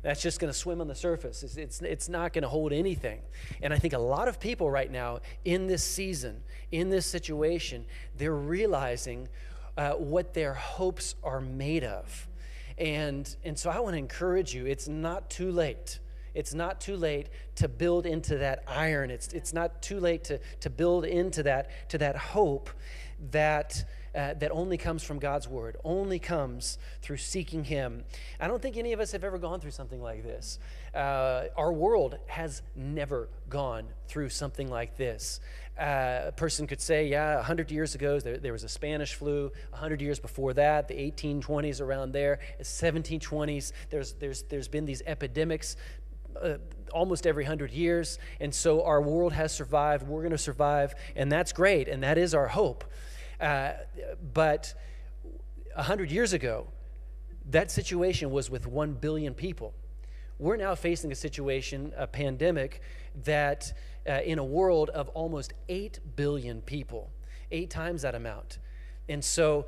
That's 0.02 0.20
just 0.20 0.40
going 0.40 0.52
to 0.52 0.58
swim 0.58 0.80
on 0.80 0.88
the 0.88 0.96
surface. 0.96 1.44
It's, 1.44 1.56
it's, 1.56 1.80
it's 1.80 2.08
not 2.08 2.32
going 2.32 2.42
to 2.42 2.48
hold 2.48 2.72
anything. 2.72 3.20
And 3.62 3.72
I 3.72 3.78
think 3.78 3.94
a 3.94 3.98
lot 3.98 4.26
of 4.26 4.40
people 4.40 4.68
right 4.68 4.90
now 4.90 5.20
in 5.44 5.68
this 5.68 5.84
season, 5.84 6.42
in 6.72 6.90
this 6.90 7.06
situation, 7.06 7.84
they're 8.18 8.34
realizing 8.34 9.28
uh, 9.76 9.92
what 9.92 10.34
their 10.34 10.54
hopes 10.54 11.14
are 11.22 11.40
made 11.40 11.84
of. 11.84 12.28
And, 12.78 13.34
and 13.44 13.58
so 13.58 13.70
I 13.70 13.78
want 13.80 13.94
to 13.94 13.98
encourage 13.98 14.54
you 14.54 14.66
it's 14.66 14.88
not 14.88 15.30
too 15.30 15.50
late. 15.50 15.98
It's 16.34 16.54
not 16.54 16.80
too 16.80 16.96
late 16.96 17.28
to 17.56 17.68
build 17.68 18.06
into 18.06 18.38
that 18.38 18.64
iron. 18.66 19.10
It's, 19.10 19.32
it's 19.32 19.52
not 19.52 19.82
too 19.82 20.00
late 20.00 20.24
to, 20.24 20.40
to 20.60 20.70
build 20.70 21.04
into 21.04 21.42
that, 21.42 21.90
to 21.90 21.98
that 21.98 22.16
hope 22.16 22.70
that, 23.30 23.84
uh, 24.14 24.34
that 24.34 24.50
only 24.50 24.76
comes 24.76 25.02
from 25.02 25.18
God's 25.18 25.48
word, 25.48 25.76
only 25.84 26.18
comes 26.18 26.78
through 27.00 27.16
seeking 27.16 27.64
Him. 27.64 28.04
I 28.38 28.46
don't 28.46 28.60
think 28.60 28.76
any 28.76 28.92
of 28.92 29.00
us 29.00 29.12
have 29.12 29.24
ever 29.24 29.38
gone 29.38 29.60
through 29.60 29.70
something 29.70 30.02
like 30.02 30.22
this. 30.22 30.58
Uh, 30.94 31.44
our 31.56 31.72
world 31.72 32.18
has 32.26 32.62
never 32.76 33.28
gone 33.48 33.86
through 34.08 34.28
something 34.28 34.68
like 34.68 34.96
this. 34.96 35.40
Uh, 35.80 36.24
a 36.26 36.32
person 36.32 36.66
could 36.66 36.80
say, 36.80 37.08
yeah, 37.08 37.36
100 37.36 37.70
years 37.70 37.94
ago, 37.94 38.20
there, 38.20 38.36
there, 38.36 38.52
was 38.52 38.64
a 38.64 38.68
Spanish 38.68 39.14
flu. 39.14 39.50
100 39.70 40.02
years 40.02 40.18
before 40.18 40.52
that, 40.52 40.86
the 40.88 40.94
1820s 40.94 41.80
around 41.80 42.12
there, 42.12 42.40
1720s, 42.60 43.72
there's, 43.88 44.12
there's, 44.14 44.42
there's 44.42 44.68
been 44.68 44.84
these 44.84 45.02
epidemics 45.06 45.76
uh, 46.40 46.58
almost 46.92 47.26
every 47.26 47.44
100 47.44 47.72
years. 47.72 48.18
And 48.40 48.54
so 48.54 48.84
our 48.84 49.00
world 49.00 49.32
has 49.32 49.52
survived. 49.52 50.06
We're 50.06 50.20
going 50.20 50.32
to 50.32 50.38
survive. 50.38 50.94
And 51.16 51.32
that's 51.32 51.52
great. 51.52 51.88
And 51.88 52.02
that 52.02 52.18
is 52.18 52.34
our 52.34 52.48
hope. 52.48 52.84
Uh, 53.42 53.72
but 54.32 54.72
100 55.74 56.10
years 56.10 56.32
ago, 56.32 56.68
that 57.50 57.72
situation 57.72 58.30
was 58.30 58.48
with 58.48 58.68
1 58.68 58.94
billion 58.94 59.34
people. 59.34 59.74
We're 60.38 60.56
now 60.56 60.76
facing 60.76 61.10
a 61.10 61.14
situation, 61.16 61.92
a 61.96 62.06
pandemic, 62.06 62.82
that 63.24 63.72
uh, 64.08 64.20
in 64.24 64.38
a 64.38 64.44
world 64.44 64.90
of 64.90 65.08
almost 65.08 65.52
8 65.68 65.98
billion 66.16 66.62
people, 66.62 67.10
eight 67.50 67.68
times 67.68 68.02
that 68.02 68.14
amount. 68.14 68.58
And 69.08 69.24
so, 69.24 69.66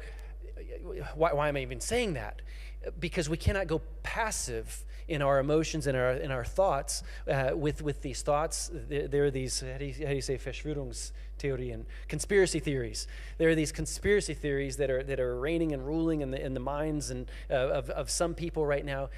why, 1.15 1.33
why 1.33 1.49
am 1.49 1.57
I 1.57 1.63
even 1.63 1.81
saying 1.81 2.15
that? 2.15 2.43
Because 2.99 3.29
we 3.29 3.37
cannot 3.37 3.67
go 3.67 3.83
passive 4.03 4.85
in 5.09 5.21
our 5.21 5.39
emotions 5.39 5.87
and 5.87 5.97
our, 5.97 6.13
in 6.13 6.31
our 6.31 6.45
thoughts 6.45 7.03
uh, 7.29 7.51
with, 7.55 7.83
with 7.83 8.03
these 8.03 8.23
thoughts. 8.23 8.71
There, 8.73 9.25
are 9.25 9.31
these, 9.31 9.61
how 9.61 9.79
do, 9.79 9.85
you, 9.85 9.95
how 9.95 10.11
do 10.11 10.15
you 10.15 10.23
say, 10.23 10.39
Verschwörungstheory 11.38 11.73
and 11.73 11.87
conspiracy 12.09 12.61
theories. 12.61 13.07
There 13.38 13.49
are 13.49 13.55
these 13.55 13.73
conspiracy 13.73 14.35
theories 14.35 14.77
that 14.77 14.90
are, 14.90 15.03
that 15.03 15.20
are 15.20 15.38
reigning 15.38 15.73
and 15.73 15.87
ruling 15.87 16.20
in 16.20 16.31
the, 16.31 16.44
in 16.44 16.55
the 16.55 16.61
minds 16.61 17.11
and, 17.11 17.31
uh, 17.51 17.55
of, 17.55 17.90
of 17.90 18.11
some 18.11 18.35
people 18.35 18.66
right 18.66 18.85
now. 18.85 19.11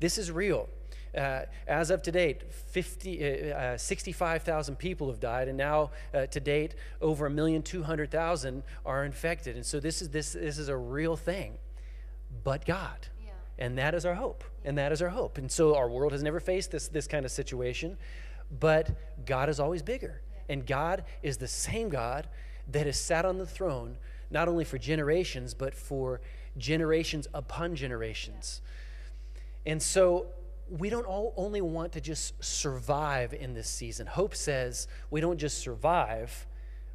This 0.00 0.18
is 0.18 0.30
real. 0.30 0.68
Uh, 1.16 1.42
as 1.66 1.90
of 1.90 2.02
to 2.02 2.12
date, 2.12 2.42
50, 2.52 3.52
uh, 3.52 3.56
uh, 3.56 3.78
65,000 3.78 4.76
people 4.76 5.08
have 5.08 5.20
died, 5.20 5.48
and 5.48 5.56
now 5.56 5.90
uh, 6.12 6.26
to 6.26 6.38
date, 6.38 6.74
over 7.00 7.26
a 7.26 7.30
million 7.30 7.62
two 7.62 7.82
hundred 7.82 8.10
thousand 8.10 8.62
are 8.84 9.04
infected. 9.04 9.56
And 9.56 9.64
so 9.64 9.80
this 9.80 10.02
is 10.02 10.10
this 10.10 10.34
this 10.34 10.58
is 10.58 10.68
a 10.68 10.76
real 10.76 11.16
thing. 11.16 11.54
But 12.44 12.66
God, 12.66 13.08
yeah. 13.24 13.30
and 13.58 13.78
that 13.78 13.94
is 13.94 14.04
our 14.04 14.14
hope, 14.14 14.44
and 14.66 14.76
that 14.76 14.92
is 14.92 15.00
our 15.00 15.08
hope. 15.08 15.38
And 15.38 15.50
so 15.50 15.74
our 15.76 15.88
world 15.88 16.12
has 16.12 16.22
never 16.22 16.40
faced 16.40 16.72
this 16.72 16.88
this 16.88 17.06
kind 17.06 17.24
of 17.24 17.32
situation, 17.32 17.96
but 18.60 18.90
God 19.24 19.48
is 19.48 19.58
always 19.58 19.82
bigger. 19.82 20.20
And 20.48 20.66
God 20.66 21.04
is 21.22 21.36
the 21.36 21.48
same 21.48 21.88
God 21.88 22.28
that 22.70 22.86
has 22.86 22.98
sat 22.98 23.24
on 23.24 23.38
the 23.38 23.46
throne 23.46 23.96
not 24.30 24.48
only 24.48 24.64
for 24.64 24.78
generations 24.78 25.54
but 25.54 25.74
for 25.74 26.20
generations 26.56 27.26
upon 27.34 27.74
generations. 27.74 28.60
And 29.64 29.82
so 29.82 30.26
we 30.70 30.90
don't 30.90 31.06
all 31.06 31.32
only 31.36 31.60
want 31.60 31.92
to 31.92 32.00
just 32.00 32.42
survive 32.44 33.32
in 33.32 33.54
this 33.54 33.68
season. 33.68 34.06
Hope 34.06 34.34
says 34.34 34.88
we 35.10 35.20
don't 35.20 35.38
just 35.38 35.58
survive, 35.58 36.46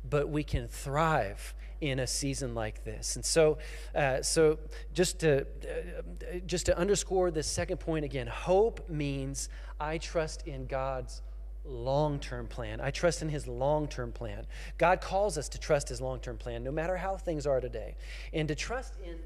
but 0.08 0.30
we 0.30 0.44
can 0.44 0.68
thrive 0.68 1.56
in 1.82 2.00
a 2.00 2.08
season 2.08 2.56
like 2.56 2.84
this. 2.84 3.16
And 3.16 3.26
so, 3.26 3.58
uh, 3.94 4.22
so 4.22 4.60
just 4.94 5.20
to 5.20 5.42
uh, 5.42 6.40
just 6.46 6.68
to 6.68 6.78
underscore 6.78 7.32
this 7.32 7.48
second 7.48 7.78
point 7.78 8.06
again, 8.06 8.28
hope 8.28 8.90
means 8.90 9.50
I 9.80 9.98
trust 9.98 10.48
in 10.48 10.66
God's 10.66 11.22
long-term 11.66 12.48
plan. 12.48 12.82
I 12.82 12.92
trust 12.92 13.22
in 13.22 13.30
his 13.30 13.48
long-term 13.48 14.12
plan. 14.12 14.46
God 14.78 15.02
calls 15.02 15.38
us 15.38 15.50
to 15.50 15.60
trust 15.60 15.90
his 15.90 16.02
long-term 16.02 16.38
plan 16.38 16.64
no 16.64 16.72
matter 16.72 16.98
how 16.98 17.18
things 17.18 17.48
are 17.48 17.62
today. 17.62 17.96
And 18.34 18.48
to 18.48 18.56
trust 18.56 18.96
in 19.04 19.20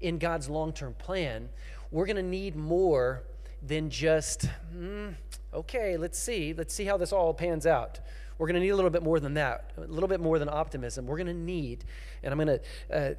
in 0.00 0.18
God's 0.18 0.48
long-term 0.48 0.94
plan, 0.94 1.48
we're 1.90 2.06
going 2.06 2.16
to 2.16 2.22
need 2.22 2.56
more 2.56 3.22
than 3.62 3.90
just, 3.90 4.48
mm, 4.74 5.14
okay, 5.52 5.96
let's 5.96 6.18
see, 6.18 6.54
let's 6.54 6.74
see 6.74 6.84
how 6.84 6.96
this 6.96 7.12
all 7.12 7.34
pans 7.34 7.66
out. 7.66 8.00
We're 8.40 8.46
going 8.46 8.54
to 8.54 8.60
need 8.60 8.70
a 8.70 8.74
little 8.74 8.90
bit 8.90 9.02
more 9.02 9.20
than 9.20 9.34
that, 9.34 9.72
a 9.76 9.82
little 9.82 10.08
bit 10.08 10.18
more 10.18 10.38
than 10.38 10.48
optimism. 10.48 11.04
We're 11.04 11.18
going 11.18 11.26
to 11.26 11.34
need, 11.34 11.84
and 12.22 12.32
I'm 12.32 12.38
going 12.38 12.58
to 12.58 12.60
uh, 12.90 13.14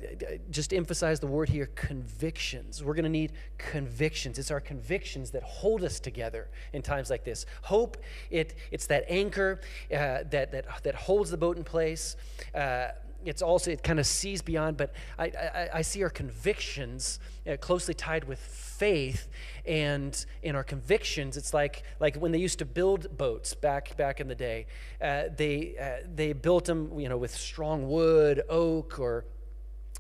just 0.49 0.73
emphasize 0.73 1.19
the 1.19 1.27
word 1.27 1.47
here 1.47 1.69
convictions. 1.75 2.83
We're 2.83 2.95
going 2.95 3.03
to 3.03 3.09
need 3.09 3.33
convictions. 3.59 4.39
It's 4.39 4.49
our 4.49 4.59
convictions 4.59 5.29
that 5.29 5.43
hold 5.43 5.83
us 5.83 5.99
together 5.99 6.49
in 6.73 6.81
times 6.81 7.11
like 7.11 7.23
this. 7.23 7.45
Hope, 7.61 7.97
it, 8.31 8.55
it's 8.71 8.87
that 8.87 9.05
anchor 9.09 9.61
uh, 9.93 10.25
that, 10.31 10.51
that, 10.53 10.65
that 10.81 10.95
holds 10.95 11.29
the 11.29 11.37
boat 11.37 11.55
in 11.55 11.63
place. 11.63 12.15
Uh, 12.55 12.87
it's 13.25 13.41
also, 13.41 13.71
it 13.71 13.83
kind 13.83 13.99
of 13.99 14.05
sees 14.05 14.41
beyond, 14.41 14.77
but 14.77 14.93
I, 15.17 15.25
I, 15.25 15.69
I 15.75 15.81
see 15.81 16.03
our 16.03 16.09
convictions 16.09 17.19
uh, 17.47 17.57
closely 17.57 17.93
tied 17.93 18.23
with 18.25 18.39
faith 18.39 19.27
and 19.65 20.25
in 20.41 20.55
our 20.55 20.63
convictions 20.63 21.37
it's 21.37 21.53
like 21.53 21.83
like 21.99 22.15
when 22.15 22.31
they 22.31 22.39
used 22.39 22.57
to 22.57 22.65
build 22.65 23.15
boats 23.15 23.53
back 23.53 23.95
back 23.95 24.19
in 24.19 24.27
the 24.27 24.33
day 24.33 24.65
uh, 25.01 25.25
they 25.37 25.75
uh, 25.79 26.03
they 26.15 26.33
built 26.33 26.65
them 26.65 26.99
you 26.99 27.07
know 27.07 27.17
with 27.17 27.29
strong 27.35 27.87
wood 27.87 28.41
oak 28.49 28.97
or 28.99 29.23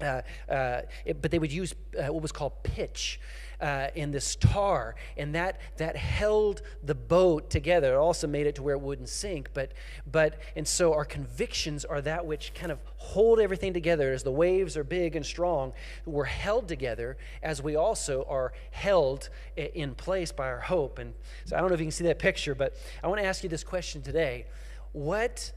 uh, 0.01 0.21
uh, 0.49 0.81
it, 1.05 1.21
but 1.21 1.29
they 1.29 1.37
would 1.37 1.51
use 1.51 1.75
uh, 1.95 2.11
what 2.11 2.21
was 2.21 2.31
called 2.31 2.63
pitch 2.63 3.19
uh, 3.61 3.87
in 3.95 4.11
this 4.11 4.35
tar, 4.35 4.95
and 5.17 5.35
that 5.35 5.59
that 5.77 5.95
held 5.95 6.61
the 6.83 6.95
boat 6.95 7.49
together. 7.49 7.93
It 7.93 7.97
also 7.97 8.27
made 8.27 8.47
it 8.47 8.55
to 8.55 8.63
where 8.63 8.75
it 8.75 8.81
wouldn't 8.81 9.09
sink. 9.09 9.49
But 9.53 9.73
but 10.11 10.39
and 10.55 10.67
so 10.67 10.93
our 10.93 11.05
convictions 11.05 11.85
are 11.85 12.01
that 12.01 12.25
which 12.25 12.53
kind 12.53 12.71
of 12.71 12.79
hold 12.97 13.39
everything 13.39 13.73
together 13.73 14.11
as 14.11 14.23
the 14.23 14.31
waves 14.31 14.75
are 14.75 14.83
big 14.83 15.15
and 15.15 15.25
strong. 15.25 15.73
We're 16.05 16.23
held 16.23 16.67
together 16.67 17.17
as 17.43 17.61
we 17.61 17.75
also 17.75 18.25
are 18.27 18.53
held 18.71 19.29
in 19.55 19.93
place 19.95 20.31
by 20.31 20.47
our 20.47 20.61
hope. 20.61 20.97
And 20.97 21.13
so 21.45 21.55
I 21.55 21.59
don't 21.59 21.69
know 21.69 21.75
if 21.75 21.79
you 21.79 21.85
can 21.85 21.91
see 21.91 22.05
that 22.05 22.19
picture, 22.19 22.55
but 22.55 22.75
I 23.03 23.07
want 23.07 23.21
to 23.21 23.25
ask 23.27 23.43
you 23.43 23.49
this 23.49 23.63
question 23.63 24.01
today: 24.01 24.47
What 24.91 25.51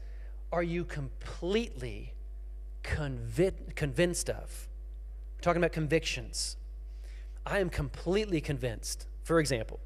are 0.51 0.63
you 0.63 0.85
completely 0.85 2.13
convinced 2.83 4.29
of? 4.29 4.67
We're 5.37 5.41
talking 5.41 5.61
about 5.61 5.71
convictions. 5.71 6.57
I 7.45 7.59
am 7.59 7.69
completely 7.69 8.41
convinced, 8.41 9.07
for 9.23 9.39
example, 9.39 9.79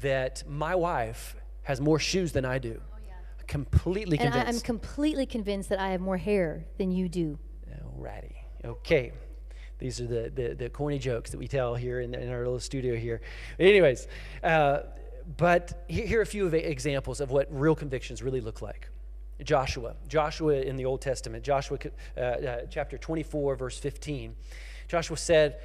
that 0.00 0.42
my 0.48 0.74
wife 0.74 1.36
has 1.62 1.80
more 1.80 1.98
shoes 1.98 2.32
than 2.32 2.44
I 2.44 2.58
do. 2.58 2.80
Oh, 2.92 2.96
yeah. 3.06 3.14
Completely 3.46 4.18
and 4.18 4.32
convinced. 4.32 4.46
I, 4.46 4.56
am 4.56 4.60
completely 4.60 5.26
convinced 5.26 5.68
that 5.68 5.78
I 5.78 5.90
have 5.90 6.00
more 6.00 6.16
hair 6.16 6.64
than 6.78 6.90
you 6.90 7.08
do. 7.08 7.38
Alrighty. 7.70 8.34
Okay. 8.64 9.12
These 9.78 10.00
are 10.00 10.06
the, 10.06 10.32
the, 10.34 10.54
the 10.54 10.70
corny 10.70 10.98
jokes 10.98 11.30
that 11.30 11.38
we 11.38 11.48
tell 11.48 11.74
here 11.74 12.00
in, 12.00 12.14
in 12.14 12.30
our 12.30 12.38
little 12.38 12.60
studio 12.60 12.94
here. 12.96 13.20
Anyways, 13.58 14.06
uh, 14.42 14.80
but 15.36 15.84
here 15.88 16.18
are 16.18 16.22
a 16.22 16.26
few 16.26 16.46
of 16.46 16.54
examples 16.54 17.20
of 17.20 17.30
what 17.30 17.48
real 17.50 17.74
convictions 17.74 18.22
really 18.22 18.40
look 18.40 18.62
like. 18.62 18.88
Joshua. 19.42 19.96
Joshua 20.08 20.54
in 20.60 20.76
the 20.76 20.84
Old 20.84 21.00
Testament, 21.00 21.42
Joshua 21.42 21.78
uh, 22.16 22.20
uh, 22.20 22.60
chapter 22.70 22.96
24, 22.96 23.56
verse 23.56 23.78
15. 23.78 24.36
Joshua 24.88 25.16
said, 25.16 25.58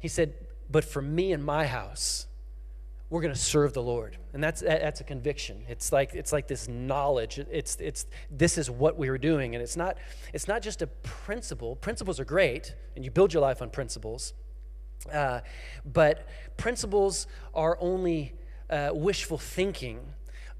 He 0.00 0.08
said, 0.08 0.34
but 0.70 0.84
for 0.84 1.02
me 1.02 1.32
and 1.32 1.44
my 1.44 1.66
house, 1.66 2.26
we're 3.10 3.20
going 3.20 3.34
to 3.34 3.38
serve 3.38 3.74
the 3.74 3.82
Lord. 3.82 4.16
And 4.32 4.42
that's, 4.42 4.60
that's 4.60 5.00
a 5.00 5.04
conviction. 5.04 5.64
It's 5.68 5.92
like, 5.92 6.14
it's 6.14 6.32
like 6.32 6.48
this 6.48 6.66
knowledge. 6.68 7.38
It's, 7.38 7.76
it's, 7.76 8.06
this 8.30 8.58
is 8.58 8.70
what 8.70 8.98
we 8.98 9.08
are 9.08 9.18
doing. 9.18 9.54
And 9.54 9.62
it's 9.62 9.76
not, 9.76 9.98
it's 10.32 10.48
not 10.48 10.62
just 10.62 10.82
a 10.82 10.86
principle. 10.86 11.76
Principles 11.76 12.18
are 12.18 12.24
great, 12.24 12.74
and 12.96 13.04
you 13.04 13.10
build 13.10 13.32
your 13.32 13.42
life 13.42 13.62
on 13.62 13.70
principles. 13.70 14.34
Uh, 15.12 15.40
but 15.84 16.26
principles 16.56 17.26
are 17.54 17.76
only 17.80 18.32
uh, 18.70 18.90
wishful 18.92 19.38
thinking 19.38 20.00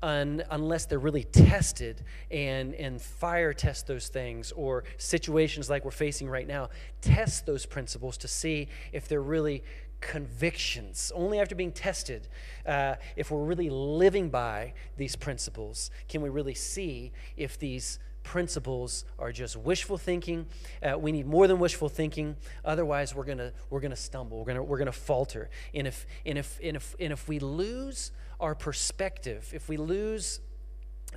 un, 0.05 0.43
unless 0.51 0.85
they're 0.87 0.99
really 0.99 1.25
tested 1.25 2.05
and, 2.31 2.75
and 2.75 3.01
fire 3.01 3.53
test 3.53 3.87
those 3.87 4.09
things 4.09 4.53
or 4.53 4.85
situations 4.99 5.71
like 5.71 5.85
we're 5.85 5.91
facing 5.91 6.29
right 6.29 6.47
now. 6.47 6.69
Test 7.01 7.47
those 7.47 7.65
principles 7.65 8.19
to 8.19 8.29
see 8.29 8.69
if 8.93 9.09
they're 9.09 9.23
really 9.23 9.65
convictions, 10.01 11.13
only 11.15 11.39
after 11.39 11.55
being 11.55 11.73
tested, 11.73 12.29
uh, 12.67 12.97
if 13.17 13.31
we're 13.31 13.45
really 13.45 13.71
living 13.71 14.29
by 14.31 14.75
these 14.97 15.17
principles, 15.17 15.91
can 16.09 16.21
we 16.21 16.29
really 16.29 16.55
see 16.55 17.13
if 17.37 17.59
these 17.59 17.99
principles 18.25 19.05
are 19.19 19.31
just 19.31 19.57
wishful 19.57 19.97
thinking. 19.97 20.47
Uh, 20.83 20.99
we 20.99 21.13
need 21.13 21.27
more 21.27 21.47
than 21.47 21.59
wishful 21.61 21.89
thinking. 21.89 22.37
Otherwise, 22.65 23.15
we're 23.15 23.25
gonna 23.25 23.53
we're 23.71 23.81
gonna 23.81 23.95
stumble. 23.95 24.39
We're 24.39 24.47
gonna 24.47 24.63
we're 24.63 24.79
gonna 24.79 24.93
falter. 24.93 25.51
And 25.73 25.87
if 25.87 26.07
and 26.27 26.39
if 26.39 26.59
and 26.63 26.77
if 26.77 26.97
and 26.99 27.13
if 27.13 27.29
we 27.29 27.39
lose 27.39 28.11
our 28.41 28.55
perspective, 28.55 29.53
if 29.55 29.69
we 29.69 29.77
lose 29.77 30.41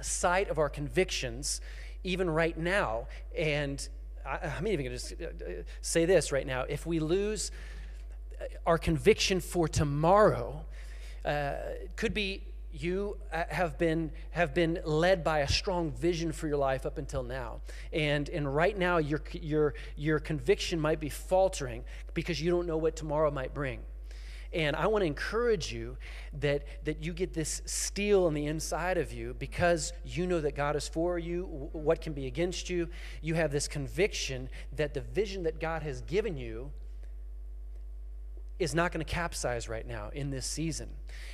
sight 0.02 0.50
of 0.50 0.60
our 0.60 0.70
convictions, 0.70 1.62
even 2.04 2.30
right 2.30 2.58
now, 2.58 3.08
and 3.36 3.88
I, 4.26 4.52
I'm 4.58 4.68
even 4.68 4.86
gonna 4.86 4.98
just 4.98 5.14
uh, 5.14 5.26
uh, 5.26 5.52
say 5.82 6.06
this 6.06 6.32
right 6.32 6.46
now: 6.46 6.66
if 6.70 6.86
we 6.86 7.00
lose 7.00 7.52
our 8.66 8.78
conviction 8.78 9.40
for 9.40 9.68
tomorrow 9.68 10.66
uh, 11.26 11.54
could 11.96 12.14
be 12.14 12.44
you 12.72 13.18
uh, 13.34 13.44
have 13.50 13.78
been 13.78 14.12
have 14.32 14.54
been 14.54 14.80
led 14.86 15.24
by 15.24 15.40
a 15.40 15.48
strong 15.48 15.92
vision 15.92 16.32
for 16.32 16.48
your 16.48 16.58
life 16.58 16.86
up 16.86 16.98
until 16.98 17.24
now. 17.24 17.62
And 17.92 18.30
and 18.30 18.54
right 18.54 18.78
now 18.78 18.98
your 18.98 19.22
your 19.32 19.74
your 19.96 20.20
conviction 20.20 20.80
might 20.80 21.00
be 21.00 21.10
faltering 21.10 21.84
because 22.14 22.42
you 22.42 22.52
don't 22.52 22.68
know 22.68 22.78
what 22.78 22.96
tomorrow 22.96 23.32
might 23.32 23.54
bring. 23.54 23.80
And 24.54 24.78
i 24.78 24.88
want 24.88 25.02
to 25.02 25.06
encourage 25.06 25.74
you 25.74 25.98
that 26.40 26.86
that 26.86 27.04
you 27.04 27.14
get 27.14 27.34
this 27.34 27.62
steel 27.66 28.26
on 28.26 28.34
the 28.34 28.46
inside 28.46 28.98
of 28.98 29.12
you 29.12 29.36
because 29.38 29.92
you 30.06 30.26
know 30.26 30.40
that 30.40 30.56
god 30.56 30.78
is 30.78 30.88
for 30.88 31.20
you 31.20 31.70
what 31.74 32.02
can 32.02 32.14
be 32.14 32.28
against 32.28 32.70
you. 32.70 32.88
You 33.22 33.36
have 33.36 33.52
this 33.52 33.68
conviction 33.68 34.50
that 34.76 34.94
the 34.94 35.02
vision 35.02 35.44
that 35.44 35.60
god 35.60 35.84
has 35.84 36.02
given 36.02 36.38
you 36.38 36.72
is 38.60 38.74
not 38.74 38.92
going 38.92 39.06
to 39.06 39.12
capsize 39.12 39.70
right 39.70 39.88
now 39.88 40.10
in 40.14 40.32
this 40.32 40.46
season. 40.46 40.90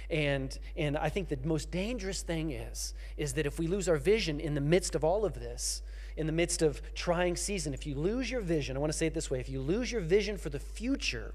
And, 0.09 0.57
and 0.76 0.97
I 0.97 1.09
think 1.09 1.30
the 1.30 1.38
most 1.43 1.71
dangerous 1.71 2.21
thing 2.21 2.51
is, 2.51 2.93
is 3.17 3.34
that 3.34 3.45
if 3.45 3.59
we 3.59 3.67
lose 3.67 3.88
our 3.88 3.97
vision 3.97 4.39
in 4.39 4.55
the 4.55 4.61
midst 4.61 4.95
of 4.95 5.03
all 5.03 5.26
of 5.26 5.36
this, 5.36 5.82
in 6.17 6.28
the 6.28 6.34
midst 6.34 6.61
of 6.61 6.82
trying 6.93 7.36
season, 7.36 7.74
if 7.74 7.88
you 7.88 7.95
lose 7.95 8.30
your 8.30 8.41
vision, 8.41 8.76
I 8.76 8.80
want 8.80 8.91
to 8.91 8.97
say 8.97 9.07
it 9.07 9.13
this 9.13 9.32
way 9.32 9.39
if 9.39 9.49
you 9.49 9.61
lose 9.61 9.91
your 9.91 10.01
vision 10.01 10.38
for 10.38 10.49
the 10.49 10.59
future, 10.59 11.34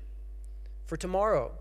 for 0.86 0.96
tomorrow, 0.96 1.52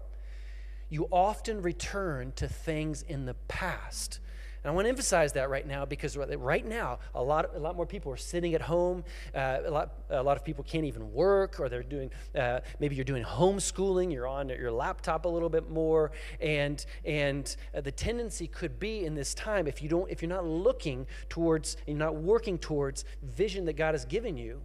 you 0.89 1.07
often 1.11 1.61
return 1.61 2.31
to 2.35 2.47
things 2.47 3.01
in 3.01 3.25
the 3.25 3.33
past 3.47 4.19
and 4.63 4.71
I 4.71 4.75
want 4.75 4.85
to 4.85 4.89
emphasize 4.89 5.33
that 5.33 5.49
right 5.49 5.65
now 5.65 5.85
because 5.85 6.17
right 6.17 6.65
now, 6.65 6.99
a 7.15 7.21
lot, 7.21 7.55
a 7.55 7.59
lot 7.59 7.75
more 7.75 7.85
people 7.85 8.11
are 8.11 8.17
sitting 8.17 8.53
at 8.53 8.61
home. 8.61 9.03
Uh, 9.33 9.59
a, 9.65 9.71
lot, 9.71 9.91
a 10.09 10.23
lot 10.23 10.37
of 10.37 10.43
people 10.43 10.63
can't 10.63 10.85
even 10.85 11.11
work, 11.13 11.59
or 11.59 11.69
they're 11.69 11.83
doing, 11.83 12.09
uh, 12.35 12.59
maybe 12.79 12.95
you're 12.95 13.05
doing 13.05 13.23
homeschooling, 13.23 14.11
you're 14.11 14.27
on 14.27 14.49
your 14.49 14.71
laptop 14.71 15.25
a 15.25 15.29
little 15.29 15.49
bit 15.49 15.69
more. 15.69 16.11
And, 16.41 16.83
and 17.05 17.55
uh, 17.75 17.81
the 17.81 17.91
tendency 17.91 18.47
could 18.47 18.79
be 18.79 19.05
in 19.05 19.15
this 19.15 19.33
time, 19.33 19.67
if, 19.67 19.81
you 19.81 19.89
don't, 19.89 20.09
if 20.09 20.21
you're 20.21 20.29
not 20.29 20.45
looking 20.45 21.07
towards, 21.29 21.77
you're 21.85 21.97
not 21.97 22.15
working 22.15 22.57
towards 22.57 23.05
vision 23.21 23.65
that 23.65 23.73
God 23.73 23.93
has 23.93 24.05
given 24.05 24.37
you, 24.37 24.61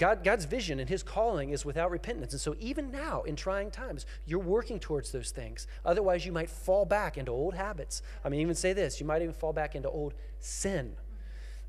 God, 0.00 0.24
God's 0.24 0.46
vision 0.46 0.80
and 0.80 0.88
His 0.88 1.02
calling 1.02 1.50
is 1.50 1.66
without 1.66 1.90
repentance. 1.90 2.32
And 2.32 2.40
so, 2.40 2.56
even 2.58 2.90
now, 2.90 3.20
in 3.24 3.36
trying 3.36 3.70
times, 3.70 4.06
you're 4.24 4.38
working 4.38 4.80
towards 4.80 5.12
those 5.12 5.30
things. 5.30 5.66
Otherwise, 5.84 6.24
you 6.24 6.32
might 6.32 6.48
fall 6.48 6.86
back 6.86 7.18
into 7.18 7.30
old 7.30 7.52
habits. 7.52 8.00
I 8.24 8.30
mean, 8.30 8.40
even 8.40 8.54
say 8.54 8.72
this 8.72 8.98
you 8.98 9.04
might 9.04 9.20
even 9.20 9.34
fall 9.34 9.52
back 9.52 9.76
into 9.76 9.90
old 9.90 10.14
sin. 10.38 10.96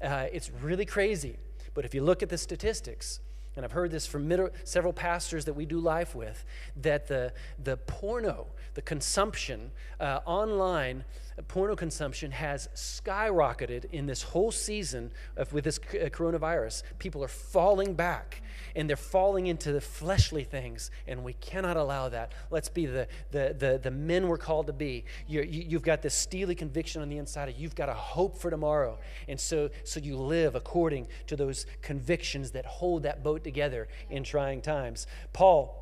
Uh, 0.01 0.27
it's 0.31 0.49
really 0.61 0.85
crazy. 0.85 1.35
But 1.73 1.83
if 1.83 1.93
you 1.93 2.03
look 2.03 2.23
at 2.23 2.29
the 2.29 2.37
statistics, 2.37 3.19
and 3.57 3.65
I've 3.65 3.73
heard 3.73 3.91
this 3.91 4.07
from 4.07 4.29
middle, 4.29 4.49
several 4.63 4.93
pastors 4.93 5.43
that 5.43 5.53
we 5.53 5.65
do 5.65 5.79
life 5.79 6.15
with, 6.15 6.45
that 6.77 7.09
the, 7.09 7.33
the 7.61 7.75
porno, 7.75 8.47
the 8.75 8.81
consumption, 8.81 9.71
uh, 9.99 10.21
online 10.25 11.03
porno 11.47 11.75
consumption 11.75 12.31
has 12.31 12.69
skyrocketed 12.75 13.85
in 13.91 14.05
this 14.05 14.21
whole 14.21 14.51
season 14.51 15.11
of, 15.37 15.53
with 15.53 15.63
this 15.63 15.79
uh, 15.79 16.09
coronavirus. 16.09 16.83
People 16.99 17.23
are 17.23 17.29
falling 17.29 17.93
back 17.93 18.41
and 18.75 18.89
they're 18.89 18.97
falling 18.97 19.47
into 19.47 19.71
the 19.71 19.81
fleshly 19.81 20.43
things, 20.43 20.91
and 21.07 21.23
we 21.23 21.33
cannot 21.33 21.77
allow 21.77 22.09
that. 22.09 22.33
Let's 22.49 22.69
be 22.69 22.85
the, 22.85 23.07
the, 23.31 23.55
the, 23.57 23.79
the 23.81 23.91
men 23.91 24.27
we're 24.27 24.37
called 24.37 24.67
to 24.67 24.73
be. 24.73 25.05
you 25.27 25.41
you, 25.41 25.77
have 25.77 25.83
got 25.83 26.01
this 26.01 26.13
steely 26.13 26.55
conviction 26.55 27.01
on 27.01 27.09
the 27.09 27.17
inside 27.17 27.49
of 27.49 27.55
you. 27.55 27.63
You've 27.63 27.75
got 27.75 27.89
a 27.89 27.93
hope 27.93 28.37
for 28.37 28.49
tomorrow. 28.49 28.99
And 29.27 29.39
so, 29.39 29.69
so 29.83 29.99
you 29.99 30.17
live 30.17 30.55
according 30.55 31.07
to 31.27 31.35
those 31.35 31.65
convictions 31.81 32.51
that 32.51 32.65
hold 32.65 33.03
that 33.03 33.23
boat 33.23 33.43
together 33.43 33.87
in 34.09 34.23
trying 34.23 34.61
times. 34.61 35.07
Paul. 35.33 35.77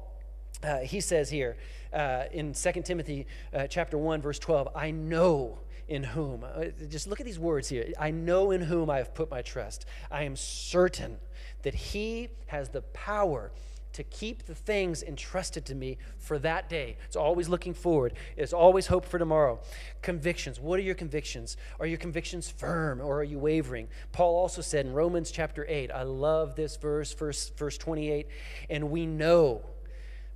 Uh, 0.62 0.80
he 0.80 1.00
says 1.00 1.30
here 1.30 1.56
uh, 1.94 2.24
in 2.32 2.54
2 2.54 2.72
timothy 2.84 3.26
uh, 3.54 3.68
chapter 3.68 3.98
1 3.98 4.22
verse 4.22 4.40
12 4.40 4.70
i 4.76 4.92
know 4.92 5.60
in 5.88 6.04
whom 6.04 6.44
uh, 6.44 6.66
just 6.88 7.08
look 7.08 7.20
at 7.20 7.26
these 7.26 7.40
words 7.40 7.70
here 7.70 7.92
i 8.00 8.12
know 8.12 8.52
in 8.52 8.62
whom 8.62 8.90
i 8.90 8.98
have 8.98 9.14
put 9.14 9.30
my 9.32 9.42
trust 9.42 9.86
i 10.12 10.24
am 10.24 10.36
certain 10.36 11.18
that 11.64 11.74
He 11.74 12.30
has 12.48 12.70
the 12.70 12.82
power 12.82 13.52
to 13.92 14.04
keep 14.04 14.46
the 14.46 14.54
things 14.54 15.02
entrusted 15.02 15.66
to 15.66 15.74
me 15.74 15.98
for 16.20 16.38
that 16.40 16.70
day. 16.70 16.96
It's 17.06 17.16
always 17.16 17.50
looking 17.50 17.74
forward, 17.74 18.14
it's 18.38 18.54
always 18.54 18.88
hope 18.88 19.04
for 19.04 19.18
tomorrow. 19.18 19.60
Convictions. 20.02 20.60
What 20.60 20.80
are 20.80 20.84
your 20.84 20.96
convictions? 20.96 21.58
Are 21.80 21.88
your 21.88 21.98
convictions 21.98 22.50
firm 22.50 23.02
or 23.02 23.20
are 23.20 23.24
you 23.24 23.40
wavering? 23.40 23.88
Paul 24.12 24.36
also 24.36 24.62
said 24.62 24.86
in 24.86 24.94
Romans 24.94 25.32
chapter 25.32 25.66
8, 25.68 25.92
I 25.92 26.04
love 26.04 26.56
this 26.56 26.78
verse, 26.78 27.14
verse, 27.14 27.50
verse 27.58 27.78
28, 27.78 28.28
and 28.70 28.92
we 28.92 29.08
know, 29.08 29.64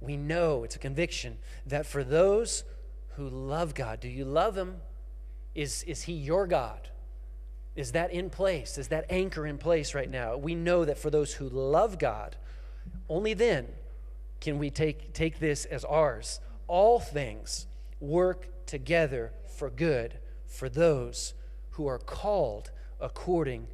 we 0.03 0.17
know, 0.17 0.63
it's 0.63 0.75
a 0.75 0.79
conviction, 0.79 1.37
that 1.65 1.85
for 1.85 2.03
those 2.03 2.63
who 3.15 3.29
love 3.29 3.73
God, 3.73 3.99
do 3.99 4.07
you 4.07 4.25
love 4.25 4.57
Him? 4.57 4.77
Is, 5.55 5.83
is 5.83 6.03
He 6.03 6.13
your 6.13 6.47
God? 6.47 6.89
Is 7.75 7.93
that 7.93 8.11
in 8.11 8.29
place? 8.29 8.77
Is 8.77 8.89
that 8.89 9.05
anchor 9.09 9.47
in 9.47 9.57
place 9.57 9.95
right 9.95 10.09
now? 10.09 10.37
We 10.37 10.55
know 10.55 10.85
that 10.85 10.97
for 10.97 11.09
those 11.09 11.33
who 11.33 11.49
love 11.49 11.97
God, 11.97 12.35
only 13.09 13.33
then 13.33 13.67
can 14.39 14.59
we 14.59 14.69
take, 14.69 15.13
take 15.13 15.39
this 15.39 15.65
as 15.65 15.83
ours. 15.85 16.39
All 16.67 16.99
things 16.99 17.65
work 17.99 18.65
together 18.65 19.31
for 19.57 19.69
good 19.69 20.19
for 20.45 20.69
those 20.69 21.33
who 21.71 21.87
are 21.87 21.99
called 21.99 22.71
according 22.99 23.67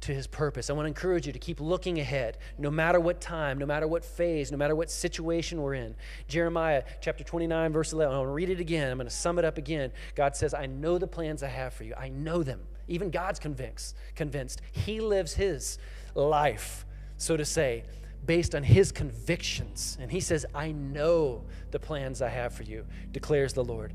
to 0.00 0.14
his 0.14 0.26
purpose. 0.26 0.70
I 0.70 0.72
want 0.74 0.84
to 0.84 0.88
encourage 0.88 1.26
you 1.26 1.32
to 1.32 1.38
keep 1.38 1.60
looking 1.60 1.98
ahead, 1.98 2.38
no 2.56 2.70
matter 2.70 3.00
what 3.00 3.20
time, 3.20 3.58
no 3.58 3.66
matter 3.66 3.88
what 3.88 4.04
phase, 4.04 4.52
no 4.52 4.56
matter 4.56 4.76
what 4.76 4.90
situation 4.90 5.60
we're 5.60 5.74
in. 5.74 5.96
Jeremiah 6.28 6.84
chapter 7.00 7.24
29, 7.24 7.72
verse 7.72 7.92
11. 7.92 8.14
I'm 8.14 8.18
going 8.20 8.28
to 8.28 8.32
read 8.32 8.50
it 8.50 8.60
again. 8.60 8.90
I'm 8.90 8.98
going 8.98 9.08
to 9.08 9.14
sum 9.14 9.38
it 9.38 9.44
up 9.44 9.58
again. 9.58 9.92
God 10.14 10.36
says, 10.36 10.54
I 10.54 10.66
know 10.66 10.98
the 10.98 11.06
plans 11.06 11.42
I 11.42 11.48
have 11.48 11.74
for 11.74 11.84
you. 11.84 11.94
I 11.96 12.08
know 12.08 12.42
them. 12.42 12.60
Even 12.86 13.10
God's 13.10 13.38
convinced, 13.38 13.96
convinced. 14.14 14.62
He 14.72 15.00
lives 15.00 15.34
his 15.34 15.78
life, 16.14 16.86
so 17.16 17.36
to 17.36 17.44
say, 17.44 17.84
based 18.24 18.54
on 18.54 18.62
his 18.62 18.92
convictions. 18.92 19.98
And 20.00 20.10
he 20.10 20.20
says, 20.20 20.46
I 20.54 20.72
know 20.72 21.44
the 21.70 21.78
plans 21.78 22.22
I 22.22 22.28
have 22.28 22.54
for 22.54 22.62
you, 22.62 22.86
declares 23.12 23.52
the 23.52 23.64
Lord. 23.64 23.92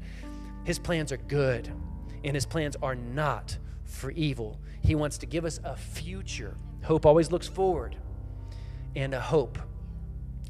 His 0.64 0.80
plans 0.80 1.12
are 1.12 1.18
good, 1.18 1.72
and 2.24 2.36
his 2.36 2.46
plans 2.46 2.76
are 2.82 2.96
not 2.96 3.58
for 3.86 4.12
evil. 4.12 4.60
He 4.84 4.96
wants 4.96 5.18
to 5.20 5.26
give 5.26 5.46
us 5.46 5.60
a 5.64 5.76
future. 5.76 6.58
Hope 6.84 7.06
always 7.06 7.32
looks 7.32 7.48
forward, 7.48 7.96
and 8.96 9.14
a 9.14 9.20
hope. 9.20 9.58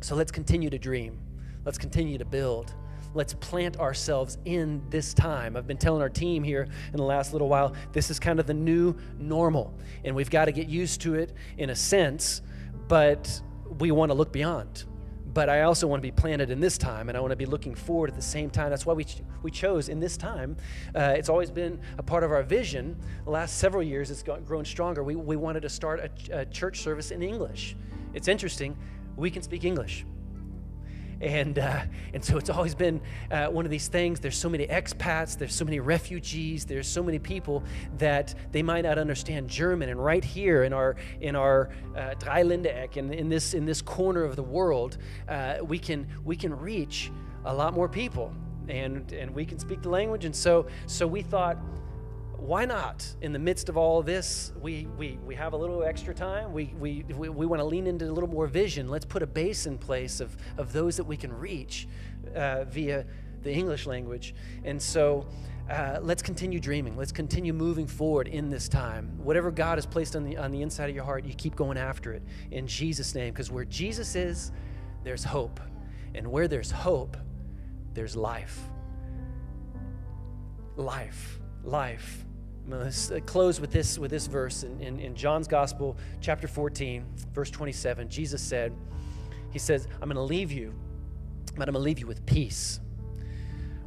So 0.01 0.15
let's 0.15 0.31
continue 0.31 0.69
to 0.69 0.79
dream. 0.79 1.19
Let's 1.63 1.77
continue 1.77 2.17
to 2.17 2.25
build 2.25 2.73
let's 3.13 3.33
plant 3.33 3.79
ourselves 3.79 4.37
in 4.45 4.81
this 4.89 5.13
time. 5.13 5.55
I've 5.55 5.67
been 5.67 5.77
telling 5.77 6.01
our 6.01 6.09
team 6.09 6.43
here 6.43 6.67
in 6.91 6.97
the 6.97 7.03
last 7.03 7.33
little 7.33 7.49
while, 7.49 7.73
this 7.91 8.09
is 8.09 8.19
kind 8.19 8.39
of 8.39 8.47
the 8.47 8.53
new 8.53 8.95
normal, 9.17 9.73
and 10.03 10.15
we've 10.15 10.29
got 10.29 10.45
to 10.45 10.51
get 10.51 10.67
used 10.67 11.01
to 11.01 11.15
it 11.15 11.33
in 11.57 11.69
a 11.69 11.75
sense, 11.75 12.41
but 12.87 13.41
we 13.79 13.91
want 13.91 14.09
to 14.09 14.13
look 14.13 14.31
beyond. 14.31 14.85
But 15.33 15.49
I 15.49 15.61
also 15.61 15.87
want 15.87 16.01
to 16.01 16.07
be 16.07 16.11
planted 16.11 16.51
in 16.51 16.59
this 16.59 16.77
time, 16.77 17.09
and 17.09 17.17
I 17.17 17.21
want 17.21 17.31
to 17.31 17.35
be 17.35 17.45
looking 17.45 17.73
forward 17.73 18.09
at 18.09 18.15
the 18.15 18.21
same 18.21 18.49
time. 18.49 18.69
That's 18.69 18.85
why 18.85 18.93
we, 18.93 19.03
ch- 19.03 19.23
we 19.41 19.49
chose 19.49 19.89
in 19.89 19.99
this 19.99 20.15
time. 20.15 20.55
Uh, 20.93 21.15
it's 21.17 21.29
always 21.29 21.49
been 21.49 21.79
a 21.97 22.03
part 22.03 22.23
of 22.23 22.31
our 22.31 22.43
vision. 22.43 22.95
The 23.25 23.31
last 23.31 23.57
several 23.57 23.81
years, 23.81 24.11
it's 24.11 24.23
grown 24.23 24.65
stronger. 24.65 25.03
We, 25.03 25.15
we 25.15 25.35
wanted 25.35 25.61
to 25.61 25.69
start 25.69 25.99
a, 25.99 26.09
ch- 26.09 26.29
a 26.29 26.45
church 26.45 26.81
service 26.81 27.11
in 27.11 27.23
English. 27.23 27.75
It's 28.13 28.27
interesting, 28.27 28.77
we 29.15 29.31
can 29.31 29.41
speak 29.41 29.63
English 29.63 30.05
and 31.23 31.57
uh, 31.57 31.81
and 32.13 32.23
so 32.23 32.37
it's 32.37 32.49
always 32.49 32.75
been 32.75 33.01
uh, 33.31 33.47
one 33.47 33.65
of 33.65 33.71
these 33.71 33.87
things. 33.87 34.19
There's 34.19 34.37
so 34.37 34.49
many 34.49 34.67
expats, 34.67 35.37
there's 35.37 35.55
so 35.55 35.65
many 35.65 35.79
refugees, 35.79 36.65
there's 36.65 36.87
so 36.87 37.01
many 37.01 37.17
people 37.17 37.63
that 37.97 38.35
they 38.51 38.61
might 38.61 38.81
not 38.81 38.97
understand 38.97 39.49
German. 39.49 39.89
And 39.89 40.03
right 40.03 40.23
here 40.23 40.63
in 40.63 40.73
our 40.73 40.95
in 41.21 41.35
our 41.35 41.69
uh, 41.95 42.15
Dreiländereck, 42.19 42.97
in, 42.97 43.13
in 43.13 43.29
this 43.29 43.53
in 43.53 43.65
this 43.65 43.81
corner 43.81 44.23
of 44.23 44.35
the 44.35 44.43
world, 44.43 44.97
uh, 45.29 45.55
we 45.63 45.79
can 45.79 46.07
we 46.25 46.35
can 46.35 46.53
reach 46.53 47.11
a 47.45 47.53
lot 47.53 47.73
more 47.73 47.87
people, 47.87 48.33
and 48.67 49.11
and 49.13 49.33
we 49.33 49.45
can 49.45 49.59
speak 49.59 49.81
the 49.81 49.89
language. 49.89 50.25
And 50.25 50.35
so 50.35 50.67
so 50.87 51.07
we 51.07 51.21
thought 51.21 51.57
why 52.37 52.65
not? 52.65 53.05
In 53.21 53.31
the 53.31 53.39
midst 53.39 53.69
of 53.69 53.77
all 53.77 54.01
this, 54.01 54.51
we, 54.61 54.87
we, 54.97 55.17
we 55.25 55.35
have 55.35 55.53
a 55.53 55.57
little 55.57 55.83
extra 55.83 56.13
time. 56.13 56.51
We, 56.51 56.73
we, 56.79 57.03
we, 57.15 57.29
we 57.29 57.45
want 57.45 57.59
to 57.59 57.65
lean 57.65 57.87
into 57.87 58.09
a 58.09 58.11
little 58.11 58.29
more 58.29 58.47
vision. 58.47 58.89
Let's 58.89 59.05
put 59.05 59.23
a 59.23 59.27
base 59.27 59.65
in 59.65 59.77
place 59.77 60.19
of, 60.19 60.35
of 60.57 60.73
those 60.73 60.97
that 60.97 61.03
we 61.03 61.15
can 61.17 61.31
reach 61.31 61.87
uh, 62.35 62.65
via 62.65 63.05
the 63.41 63.51
English 63.51 63.85
language. 63.85 64.35
And 64.63 64.81
so 64.81 65.27
uh, 65.69 65.99
let's 66.01 66.21
continue 66.21 66.59
dreaming. 66.59 66.97
Let's 66.97 67.11
continue 67.11 67.53
moving 67.53 67.87
forward 67.87 68.27
in 68.27 68.49
this 68.49 68.67
time. 68.67 69.17
Whatever 69.17 69.51
God 69.51 69.77
has 69.77 69.85
placed 69.85 70.15
on 70.15 70.23
the, 70.23 70.37
on 70.37 70.51
the 70.51 70.61
inside 70.61 70.89
of 70.89 70.95
your 70.95 71.05
heart, 71.05 71.25
you 71.25 71.33
keep 71.33 71.55
going 71.55 71.77
after 71.77 72.13
it 72.13 72.23
in 72.51 72.67
Jesus' 72.67 73.15
name. 73.15 73.33
Because 73.33 73.51
where 73.51 73.65
Jesus 73.65 74.15
is, 74.15 74.51
there's 75.03 75.23
hope. 75.23 75.59
And 76.15 76.27
where 76.27 76.47
there's 76.47 76.71
hope, 76.71 77.17
there's 77.93 78.15
life. 78.15 78.59
Life. 80.75 81.39
Life. 81.63 82.25
I'm 82.65 82.71
going 82.71 82.91
to 82.91 83.17
uh, 83.17 83.19
close 83.21 83.59
with 83.59 83.71
this, 83.71 83.99
with 83.99 84.09
this 84.09 84.27
verse 84.27 84.63
in, 84.63 84.79
in, 84.81 84.99
in 84.99 85.15
John's 85.15 85.47
Gospel, 85.47 85.97
chapter 86.21 86.47
14, 86.47 87.05
verse 87.33 87.49
27. 87.49 88.09
Jesus 88.09 88.41
said, 88.41 88.73
He 89.51 89.59
says, 89.59 89.87
I'm 89.95 90.07
going 90.07 90.15
to 90.15 90.21
leave 90.21 90.51
you, 90.51 90.73
but 91.57 91.67
I'm 91.67 91.73
going 91.73 91.81
to 91.81 91.85
leave 91.85 91.99
you 91.99 92.07
with 92.07 92.25
peace. 92.25 92.79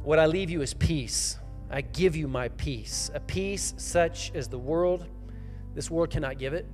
What 0.03 0.19
I 0.19 0.27
leave 0.27 0.49
you 0.49 0.61
is 0.61 0.73
peace. 0.73 1.37
I 1.69 1.81
give 1.81 2.15
you 2.15 2.27
my 2.27 2.49
peace, 2.49 3.11
a 3.13 3.19
peace 3.19 3.73
such 3.77 4.31
as 4.35 4.47
the 4.47 4.59
world, 4.59 5.05
this 5.73 5.91
world 5.91 6.11
cannot 6.11 6.37
give 6.37 6.53
it. 6.53 6.65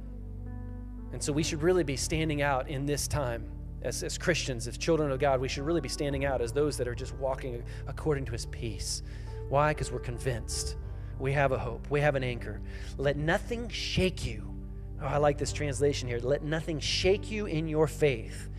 And 1.14 1.24
so 1.24 1.32
we 1.34 1.44
should 1.44 1.62
really 1.62 1.84
be 1.84 1.96
standing 1.96 2.42
out 2.42 2.68
in 2.68 2.86
this 2.86 3.08
time 3.08 3.46
as, 3.82 4.04
as 4.04 4.18
Christians, 4.18 4.68
as 4.68 4.78
children 4.78 5.12
of 5.12 5.20
God. 5.20 5.40
We 5.40 5.48
should 5.48 5.64
really 5.64 5.82
be 5.82 5.90
standing 5.90 6.26
out 6.26 6.42
as 6.42 6.52
those 6.52 6.78
that 6.78 6.88
are 6.88 6.96
just 6.96 7.14
walking 7.16 7.64
according 7.88 8.26
to 8.26 8.32
his 8.34 8.46
peace. 8.48 9.04
Why? 9.50 9.72
Because 9.72 9.92
we're 9.92 10.00
convinced 10.00 10.78
we 11.20 11.32
have 11.34 11.52
a 11.52 11.58
hope, 11.58 11.90
we 11.90 12.02
have 12.02 12.16
an 12.16 12.24
anchor. 12.24 12.62
Let 12.98 13.18
nothing 13.18 13.70
shake 13.70 14.26
you. 14.26 14.54
Oh, 15.02 15.08
I 15.08 15.18
like 15.18 15.38
this 15.38 15.54
translation 15.54 16.08
here. 16.08 16.20
Let 16.20 16.44
nothing 16.44 16.80
shake 16.80 17.30
you 17.30 17.46
in 17.46 17.68
your 17.68 17.88
faith, 17.88 18.50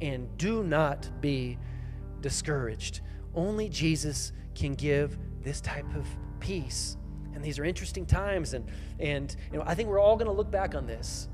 and 0.00 0.36
do 0.38 0.62
not 0.62 1.08
be 1.20 1.58
discouraged. 2.20 3.00
Only 3.34 3.68
Jesus 3.68 4.32
can 4.54 4.74
give 4.74 5.18
this 5.42 5.60
type 5.60 5.94
of 5.94 6.06
peace. 6.40 6.96
And 7.34 7.42
these 7.42 7.58
are 7.58 7.64
interesting 7.64 8.06
times, 8.06 8.54
and, 8.54 8.66
and 9.00 9.34
you 9.52 9.58
know, 9.58 9.64
I 9.66 9.74
think 9.74 9.88
we're 9.88 9.98
all 9.98 10.16
going 10.16 10.26
to 10.26 10.32
look 10.32 10.50
back 10.50 10.74
on 10.74 10.86
this. 10.86 11.28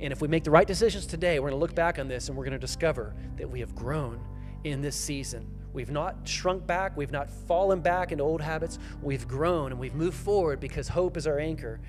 And 0.00 0.12
if 0.12 0.20
we 0.20 0.28
make 0.28 0.44
the 0.44 0.50
right 0.50 0.66
decisions 0.66 1.06
today, 1.06 1.38
we're 1.38 1.50
going 1.50 1.58
to 1.58 1.64
look 1.64 1.74
back 1.74 1.98
on 1.98 2.08
this 2.08 2.28
and 2.28 2.36
we're 2.36 2.44
going 2.44 2.52
to 2.52 2.58
discover 2.58 3.14
that 3.36 3.48
we 3.48 3.60
have 3.60 3.74
grown 3.74 4.20
in 4.64 4.82
this 4.82 4.96
season. 4.96 5.46
We've 5.74 5.90
not 5.90 6.26
shrunk 6.26 6.66
back. 6.66 6.96
We've 6.96 7.10
not 7.10 7.28
fallen 7.28 7.80
back 7.80 8.12
into 8.12 8.24
old 8.24 8.40
habits. 8.40 8.78
We've 9.02 9.26
grown 9.28 9.72
and 9.72 9.80
we've 9.80 9.94
moved 9.94 10.16
forward 10.16 10.60
because 10.60 10.88
hope 10.88 11.16
is 11.16 11.26
our 11.26 11.38
anchor. 11.38 11.80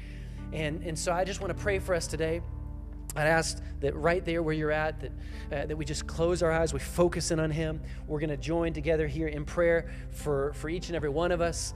And, 0.52 0.84
and 0.84 0.98
so 0.98 1.14
I 1.14 1.24
just 1.24 1.40
want 1.40 1.56
to 1.56 1.64
pray 1.64 1.80
for 1.80 1.94
us 1.94 2.08
today. 2.08 2.42
I'd 3.16 3.28
ask 3.28 3.62
that 3.80 3.96
right 3.96 4.26
there 4.26 4.44
where 4.44 4.54
you're 4.54 4.72
at, 4.72 5.00
that, 5.00 5.12
uh, 5.52 5.66
that 5.68 5.78
we 5.78 5.86
just 5.86 6.06
close 6.06 6.44
our 6.44 6.52
eyes, 6.52 6.74
we 6.74 6.80
focus 6.80 7.32
in 7.32 7.40
on 7.40 7.52
Him. 7.52 7.80
We're 8.08 8.20
going 8.20 8.30
to 8.32 8.38
join 8.38 8.74
together 8.74 9.08
here 9.08 9.28
in 9.28 9.46
prayer 9.46 9.90
for, 10.12 10.52
for 10.54 10.68
each 10.68 10.88
and 10.88 10.96
every 10.96 11.10
one 11.10 11.32
of 11.32 11.40
us. 11.40 11.74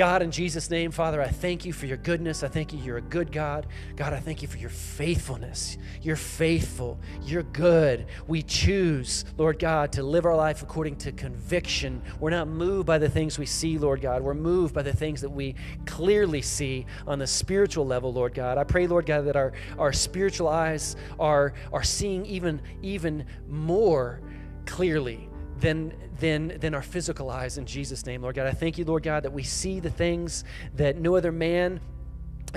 God, 0.00 0.22
in 0.22 0.30
Jesus' 0.30 0.70
name, 0.70 0.92
Father, 0.92 1.20
I 1.20 1.28
thank 1.28 1.66
you 1.66 1.74
for 1.74 1.84
your 1.84 1.98
goodness. 1.98 2.42
I 2.42 2.48
thank 2.48 2.72
you, 2.72 2.78
you're 2.78 2.96
a 2.96 3.02
good 3.02 3.30
God. 3.30 3.66
God, 3.96 4.14
I 4.14 4.18
thank 4.18 4.40
you 4.40 4.48
for 4.48 4.56
your 4.56 4.70
faithfulness. 4.70 5.76
You're 6.00 6.16
faithful. 6.16 6.98
You're 7.22 7.42
good. 7.42 8.06
We 8.26 8.42
choose, 8.42 9.26
Lord 9.36 9.58
God, 9.58 9.92
to 9.92 10.02
live 10.02 10.24
our 10.24 10.34
life 10.34 10.62
according 10.62 10.96
to 11.00 11.12
conviction. 11.12 12.00
We're 12.18 12.30
not 12.30 12.48
moved 12.48 12.86
by 12.86 12.96
the 12.96 13.10
things 13.10 13.38
we 13.38 13.44
see, 13.44 13.76
Lord 13.76 14.00
God. 14.00 14.22
We're 14.22 14.32
moved 14.32 14.74
by 14.74 14.80
the 14.80 14.96
things 14.96 15.20
that 15.20 15.28
we 15.28 15.54
clearly 15.84 16.40
see 16.40 16.86
on 17.06 17.18
the 17.18 17.26
spiritual 17.26 17.86
level, 17.86 18.10
Lord 18.10 18.32
God. 18.32 18.56
I 18.56 18.64
pray, 18.64 18.86
Lord 18.86 19.04
God, 19.04 19.26
that 19.26 19.36
our, 19.36 19.52
our 19.78 19.92
spiritual 19.92 20.48
eyes 20.48 20.96
are, 21.18 21.52
are 21.74 21.82
seeing 21.82 22.24
even, 22.24 22.62
even 22.80 23.26
more 23.46 24.22
clearly 24.64 25.29
than, 25.60 25.92
than, 26.18 26.58
than 26.58 26.74
our 26.74 26.82
physical 26.82 27.30
eyes 27.30 27.58
in 27.58 27.66
Jesus' 27.66 28.06
name, 28.06 28.22
Lord 28.22 28.36
God. 28.36 28.46
I 28.46 28.52
thank 28.52 28.78
you, 28.78 28.84
Lord 28.84 29.02
God, 29.02 29.22
that 29.24 29.32
we 29.32 29.42
see 29.42 29.80
the 29.80 29.90
things 29.90 30.44
that 30.74 30.96
no 30.96 31.16
other 31.16 31.32
man 31.32 31.80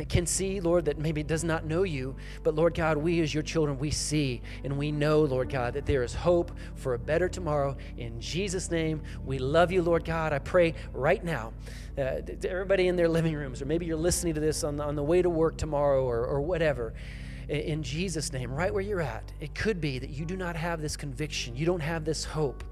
can 0.10 0.26
see, 0.26 0.60
Lord, 0.60 0.86
that 0.86 0.98
maybe 0.98 1.22
does 1.22 1.44
not 1.44 1.66
know 1.66 1.84
you. 1.84 2.16
But 2.42 2.56
Lord 2.56 2.74
God, 2.74 2.98
we 2.98 3.22
as 3.22 3.34
your 3.34 3.44
children, 3.44 3.78
we 3.78 3.92
see 3.92 4.42
and 4.64 4.78
we 4.78 4.92
know, 4.92 5.22
Lord 5.22 5.50
God, 5.50 5.76
that 5.76 5.86
there 5.86 6.04
is 6.04 6.16
hope 6.16 6.52
for 6.76 6.96
a 6.96 7.00
better 7.00 7.30
tomorrow. 7.30 7.78
In 7.98 8.20
Jesus' 8.20 8.72
name, 8.72 9.04
we 9.24 9.38
love 9.38 9.72
you, 9.72 9.84
Lord 9.84 10.04
God. 10.04 10.34
I 10.34 10.40
pray 10.40 10.74
right 10.94 11.24
now 11.24 11.54
uh, 11.98 12.22
to 12.22 12.50
everybody 12.50 12.88
in 12.88 12.96
their 12.96 13.10
living 13.10 13.36
rooms, 13.36 13.62
or 13.62 13.66
maybe 13.66 13.86
you're 13.86 13.96
listening 13.96 14.34
to 14.34 14.40
this 14.40 14.64
on 14.64 14.78
the, 14.78 14.84
on 14.84 14.96
the 14.96 15.04
way 15.04 15.22
to 15.22 15.30
work 15.30 15.58
tomorrow 15.58 16.04
or, 16.04 16.26
or 16.26 16.42
whatever 16.42 16.94
in 17.50 17.84
Jesus' 17.84 18.32
name, 18.32 18.52
right 18.54 18.74
where 18.74 18.82
you're 18.82 19.02
at. 19.02 19.34
It 19.42 19.54
could 19.54 19.82
be 19.82 20.00
that 20.00 20.10
you 20.10 20.26
do 20.26 20.38
not 20.38 20.56
have 20.56 20.82
this 20.82 20.96
conviction, 20.96 21.56
you 21.56 21.66
don't 21.66 21.82
have 21.82 22.06
this 22.06 22.24
hope 22.24 22.64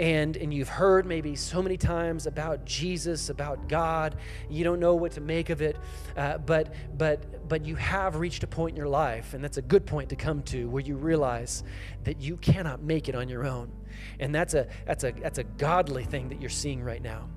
and 0.00 0.38
and 0.38 0.52
you've 0.52 0.70
heard 0.70 1.04
maybe 1.04 1.36
so 1.36 1.60
many 1.60 1.76
times 1.76 2.26
about 2.26 2.64
Jesus, 2.64 3.28
about 3.28 3.68
God, 3.68 4.16
you 4.48 4.64
don't 4.64 4.80
know 4.80 4.94
what 4.94 5.12
to 5.12 5.20
make 5.20 5.50
of 5.50 5.60
it, 5.60 5.76
uh, 6.16 6.38
but 6.38 6.72
but 6.96 7.46
but 7.48 7.66
you 7.66 7.76
have 7.76 8.16
reached 8.16 8.42
a 8.42 8.46
point 8.46 8.72
in 8.72 8.76
your 8.76 8.88
life, 8.88 9.34
and 9.34 9.44
that's 9.44 9.58
a 9.58 9.62
good 9.62 9.84
point 9.84 10.08
to 10.08 10.16
come 10.16 10.42
to, 10.44 10.68
where 10.70 10.82
you 10.82 10.96
realize 10.96 11.62
that 12.04 12.18
you 12.18 12.38
cannot 12.38 12.82
make 12.82 13.10
it 13.10 13.14
on 13.14 13.28
your 13.28 13.46
own, 13.46 13.70
and 14.18 14.34
that's 14.34 14.54
a 14.54 14.66
that's 14.86 15.04
a 15.04 15.12
that's 15.12 15.38
a 15.38 15.44
godly 15.44 16.04
thing 16.04 16.30
that 16.30 16.40
you're 16.40 16.48
seeing 16.48 16.82
right 16.82 17.02
now. 17.02 17.28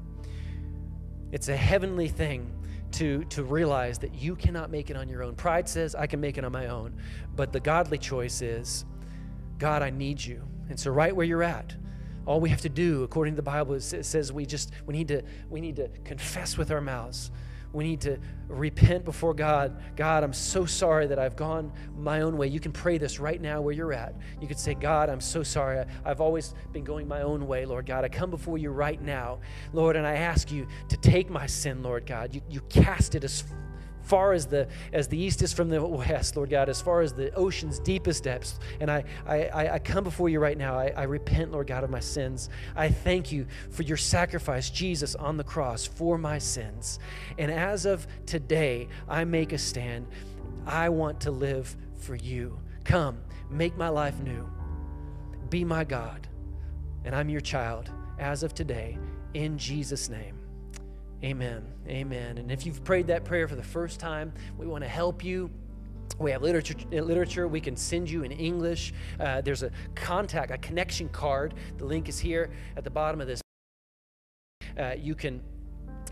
It's 1.34 1.50
a 1.50 1.58
heavenly 1.58 2.08
thing 2.08 2.50
to, 2.94 3.24
to 3.26 3.44
realize 3.44 3.98
that 4.00 4.14
you 4.14 4.36
cannot 4.36 4.70
make 4.70 4.92
it 4.92 4.96
on 4.96 5.10
your 5.10 5.24
own. 5.24 5.34
Pride 5.34 5.68
says, 5.68 5.96
I 5.96 6.06
can 6.06 6.22
make 6.22 6.38
it 6.38 6.46
on 6.46 6.52
my 6.52 6.68
own. 6.68 6.96
But 7.36 7.52
the 7.52 7.60
godly 7.60 7.98
choice 7.98 8.44
is, 8.44 8.86
God, 9.58 9.82
I 9.82 9.90
need 9.90 10.24
you. 10.24 10.44
And 10.70 10.80
so, 10.80 10.92
right 10.92 11.14
where 11.14 11.26
you're 11.26 11.42
at, 11.42 11.76
all 12.26 12.40
we 12.40 12.50
have 12.50 12.62
to 12.62 12.70
do, 12.70 13.04
according 13.04 13.34
to 13.34 13.36
the 13.36 13.44
Bible, 13.44 13.74
is 13.74 13.94
it 13.94 14.06
says 14.06 14.32
we 14.32 14.46
just 14.46 14.72
we 14.86 14.94
need 14.94 15.08
to 15.10 15.24
we 15.50 15.62
need 15.62 15.76
to 15.78 15.90
confess 16.04 16.58
with 16.58 16.72
our 16.72 16.82
mouths. 16.82 17.32
We 17.74 17.84
need 17.84 18.02
to 18.02 18.20
repent 18.48 19.04
before 19.04 19.34
God. 19.34 19.82
God, 19.96 20.24
I'm 20.24 20.32
so 20.32 20.64
sorry 20.64 21.08
that 21.08 21.18
I've 21.18 21.36
gone 21.36 21.74
my 21.98 22.22
own 22.22 22.38
way. 22.38 22.48
You 22.48 22.60
can 22.60 22.72
pray 22.72 23.00
this 23.00 23.20
right 23.20 23.42
now 23.42 23.62
where 23.62 23.74
you're 23.74 23.94
at. 23.94 24.14
You 24.40 24.48
could 24.48 24.60
say, 24.60 24.76
God, 24.76 25.10
I'm 25.10 25.20
so 25.20 25.42
sorry. 25.42 25.80
I, 25.80 26.08
have 26.08 26.22
always 26.22 26.54
been 26.72 26.84
going 26.84 27.08
my 27.08 27.24
own 27.24 27.48
way, 27.48 27.66
Lord 27.66 27.88
God. 27.88 28.06
I 28.06 28.10
come 28.10 28.30
before 28.30 28.60
you 28.60 28.70
right 28.70 29.02
now, 29.02 29.40
Lord, 29.74 29.96
and 29.96 30.06
I 30.06 30.18
ask 30.18 30.52
you 30.52 30.68
to 30.90 30.98
take 30.98 31.32
my 31.32 31.48
sin, 31.48 31.82
Lord 31.82 32.06
God. 32.06 32.36
You, 32.36 32.42
you 32.48 32.62
cast 32.70 33.16
it 33.16 33.24
as 33.24 33.44
far 34.04 34.34
as 34.34 34.46
the 34.46 34.68
as 34.92 35.08
the 35.08 35.18
east 35.18 35.42
is 35.42 35.54
from 35.54 35.70
the 35.70 35.84
west, 35.84 36.36
Lord 36.36 36.50
God, 36.50 36.70
as 36.70 36.82
far 36.82 37.02
as 37.02 37.14
the 37.14 37.34
ocean's 37.34 37.80
deepest 37.80 38.24
depths. 38.24 38.60
And 38.80 38.92
I 38.92 39.04
I, 39.26 39.70
I 39.70 39.80
come 39.80 40.04
before 40.04 40.30
you 40.30 40.40
right 40.40 40.58
now. 40.58 40.78
I, 40.78 40.94
I 40.96 41.04
repent, 41.04 41.52
Lord 41.52 41.68
God, 41.68 41.84
of 41.84 41.90
my 41.90 42.00
sins. 42.00 42.50
I 42.76 42.90
thank 42.90 43.32
you 43.32 43.48
for 43.72 43.84
your 43.84 43.98
sacrifice, 43.98 44.70
Jesus, 44.70 45.16
on 45.16 45.38
the 45.38 45.44
cross 45.44 45.86
for 45.86 46.18
my 46.18 46.38
sins. 46.38 47.00
And 47.38 47.52
as 47.52 47.86
of 47.86 48.06
today, 48.26 48.88
I 49.08 49.24
make 49.24 49.54
a 49.54 49.58
stand. 49.58 50.08
I 50.66 50.90
want 50.90 51.22
to 51.22 51.32
live 51.32 51.76
for 51.96 52.16
you. 52.16 52.60
Come, 52.84 53.20
make 53.50 53.78
my 53.78 53.90
life 53.90 54.20
new. 54.20 54.50
Be 55.50 55.64
my 55.64 55.84
God. 55.84 56.28
And 57.06 57.16
I'm 57.16 57.30
your 57.30 57.42
child 57.42 57.90
as 58.20 58.44
of 58.44 58.54
today, 58.54 58.98
in 59.34 59.58
Jesus' 59.58 60.10
name. 60.10 60.43
Amen. 61.24 61.64
Amen. 61.88 62.38
And 62.38 62.52
if 62.52 62.66
you've 62.66 62.84
prayed 62.84 63.08
that 63.08 63.24
prayer 63.24 63.48
for 63.48 63.56
the 63.56 63.64
first 63.64 63.98
time, 63.98 64.34
we 64.58 64.68
want 64.68 64.84
to 64.84 64.90
help 64.90 65.24
you. 65.24 65.50
We 66.20 66.32
have 66.32 66.42
literature, 66.42 66.76
literature 66.92 67.48
we 67.48 67.62
can 67.62 67.78
send 67.78 68.10
you 68.10 68.24
in 68.24 68.32
English. 68.32 68.94
Uh, 69.20 69.40
there's 69.40 69.64
a 69.64 69.72
contact, 69.96 70.52
a 70.52 70.58
connection 70.58 71.08
card. 71.10 71.54
The 71.78 71.86
link 71.86 72.10
is 72.10 72.20
here 72.20 72.52
at 72.76 72.84
the 72.84 72.90
bottom 72.90 73.22
of 73.22 73.28
this. 73.28 73.42
Uh, 74.78 74.96
you 74.98 75.16
can 75.16 75.42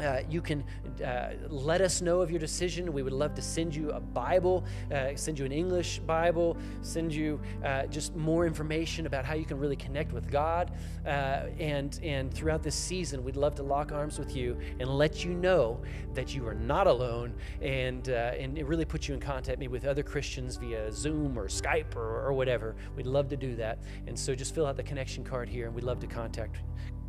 uh, 0.01 0.21
you 0.29 0.41
can 0.41 0.63
uh, 1.05 1.29
let 1.49 1.81
us 1.81 2.01
know 2.01 2.21
of 2.21 2.31
your 2.31 2.39
decision. 2.39 2.91
We 2.91 3.03
would 3.03 3.13
love 3.13 3.35
to 3.35 3.41
send 3.41 3.75
you 3.75 3.91
a 3.91 3.99
Bible, 3.99 4.65
uh, 4.91 5.15
send 5.15 5.37
you 5.37 5.45
an 5.45 5.51
English 5.51 5.99
Bible, 5.99 6.57
send 6.81 7.13
you 7.13 7.39
uh, 7.63 7.85
just 7.87 8.15
more 8.15 8.47
information 8.47 9.05
about 9.05 9.25
how 9.25 9.35
you 9.35 9.45
can 9.45 9.59
really 9.59 9.75
connect 9.75 10.11
with 10.11 10.29
God. 10.29 10.71
Uh, 11.05 11.47
and, 11.59 11.99
and 12.03 12.33
throughout 12.33 12.63
this 12.63 12.75
season, 12.75 13.23
we'd 13.23 13.35
love 13.35 13.55
to 13.55 13.63
lock 13.63 13.91
arms 13.91 14.17
with 14.17 14.35
you 14.35 14.57
and 14.79 14.89
let 14.89 15.23
you 15.23 15.33
know 15.33 15.79
that 16.13 16.33
you 16.35 16.47
are 16.47 16.55
not 16.55 16.87
alone 16.87 17.33
and, 17.61 18.07
and 18.07 18.57
it 18.57 18.65
really 18.65 18.85
puts 18.85 19.07
you 19.07 19.13
in 19.13 19.19
contact 19.19 19.59
maybe 19.59 19.71
with 19.71 19.85
other 19.85 20.03
Christians 20.03 20.57
via 20.57 20.91
Zoom 20.91 21.37
or 21.37 21.47
Skype 21.47 21.95
or, 21.95 22.25
or 22.25 22.33
whatever. 22.33 22.75
We'd 22.95 23.05
love 23.05 23.29
to 23.29 23.37
do 23.37 23.55
that. 23.55 23.79
And 24.07 24.17
so 24.17 24.33
just 24.35 24.55
fill 24.55 24.65
out 24.65 24.77
the 24.77 24.83
connection 24.83 25.23
card 25.23 25.47
here 25.47 25.67
and 25.67 25.75
we'd 25.75 25.83
love 25.83 25.99
to 25.99 26.07
contact 26.07 26.57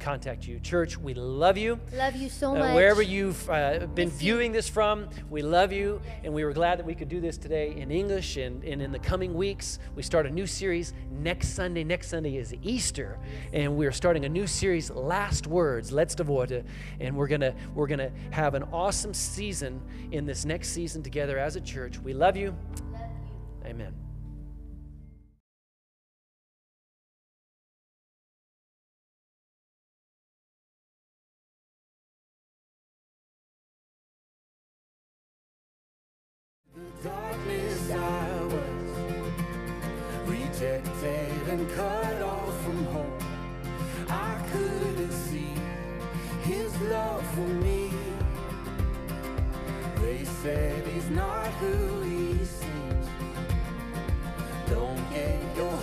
contact 0.03 0.47
you. 0.47 0.59
Church, 0.61 0.99
we 0.99 1.15
love 1.15 1.57
you. 1.57 1.79
Love 1.95 2.17
you 2.17 2.29
so 2.29 2.51
uh, 2.51 2.59
much. 2.59 2.75
Wherever 2.75 3.03
you've 3.03 3.49
uh, 3.49 3.87
been 3.95 4.11
viewing 4.11 4.53
this 4.53 4.69
from, 4.69 5.09
we 5.31 5.43
love 5.43 5.73
you. 5.73 6.01
And 6.25 6.35
we 6.35 6.45
were 6.45 6.53
glad 6.53 6.79
that 6.79 6.87
we 6.87 6.95
could 6.95 7.09
do 7.09 7.21
this 7.21 7.39
today 7.39 7.75
in 7.77 7.91
English. 7.91 8.37
And, 8.37 8.63
and 8.65 8.83
in 8.83 8.93
the 8.93 8.99
coming 8.99 9.35
weeks, 9.35 9.79
we 9.95 10.03
start 10.03 10.27
a 10.27 10.31
new 10.31 10.47
series 10.47 10.93
next 11.11 11.55
Sunday. 11.55 11.85
Next 11.85 12.09
Sunday 12.09 12.37
is 12.37 12.55
Easter. 12.63 13.19
And 13.53 13.77
we're 13.77 13.93
starting 13.93 14.25
a 14.25 14.29
new 14.29 14.47
series, 14.47 14.91
Last 14.91 15.47
Words, 15.47 15.93
Letzte 15.93 16.27
Worte. 16.27 16.65
And 17.01 17.17
we're 17.17 17.29
going 17.29 17.41
to 17.41 17.55
we're 17.75 17.87
gonna 17.87 18.11
have 18.31 18.55
an 18.55 18.65
awesome 18.73 19.15
season 19.15 19.81
in 20.11 20.27
this 20.27 20.45
next 20.45 20.69
season 20.71 21.03
together 21.03 21.39
as 21.39 21.57
a 21.57 21.61
church. 21.61 21.99
We 21.99 22.13
love 22.13 22.37
you. 22.37 22.55
Love 22.93 23.01
you. 23.65 23.71
Amen. 23.71 24.12
been 41.57 41.69
cut 41.77 42.23
off 42.23 42.65
from 42.65 42.85
home. 42.87 43.19
I 44.09 44.43
couldn't 44.51 45.13
see 45.13 45.53
his 46.45 46.81
love 46.83 47.27
for 47.35 47.49
me. 47.65 47.91
They 49.97 50.25
said 50.25 50.87
he's 50.87 51.11
not 51.11 51.49
who 51.61 52.01
he 52.03 52.39
seems. 52.45 53.07
Don't 54.71 55.05
get 55.11 55.41
your 55.55 55.77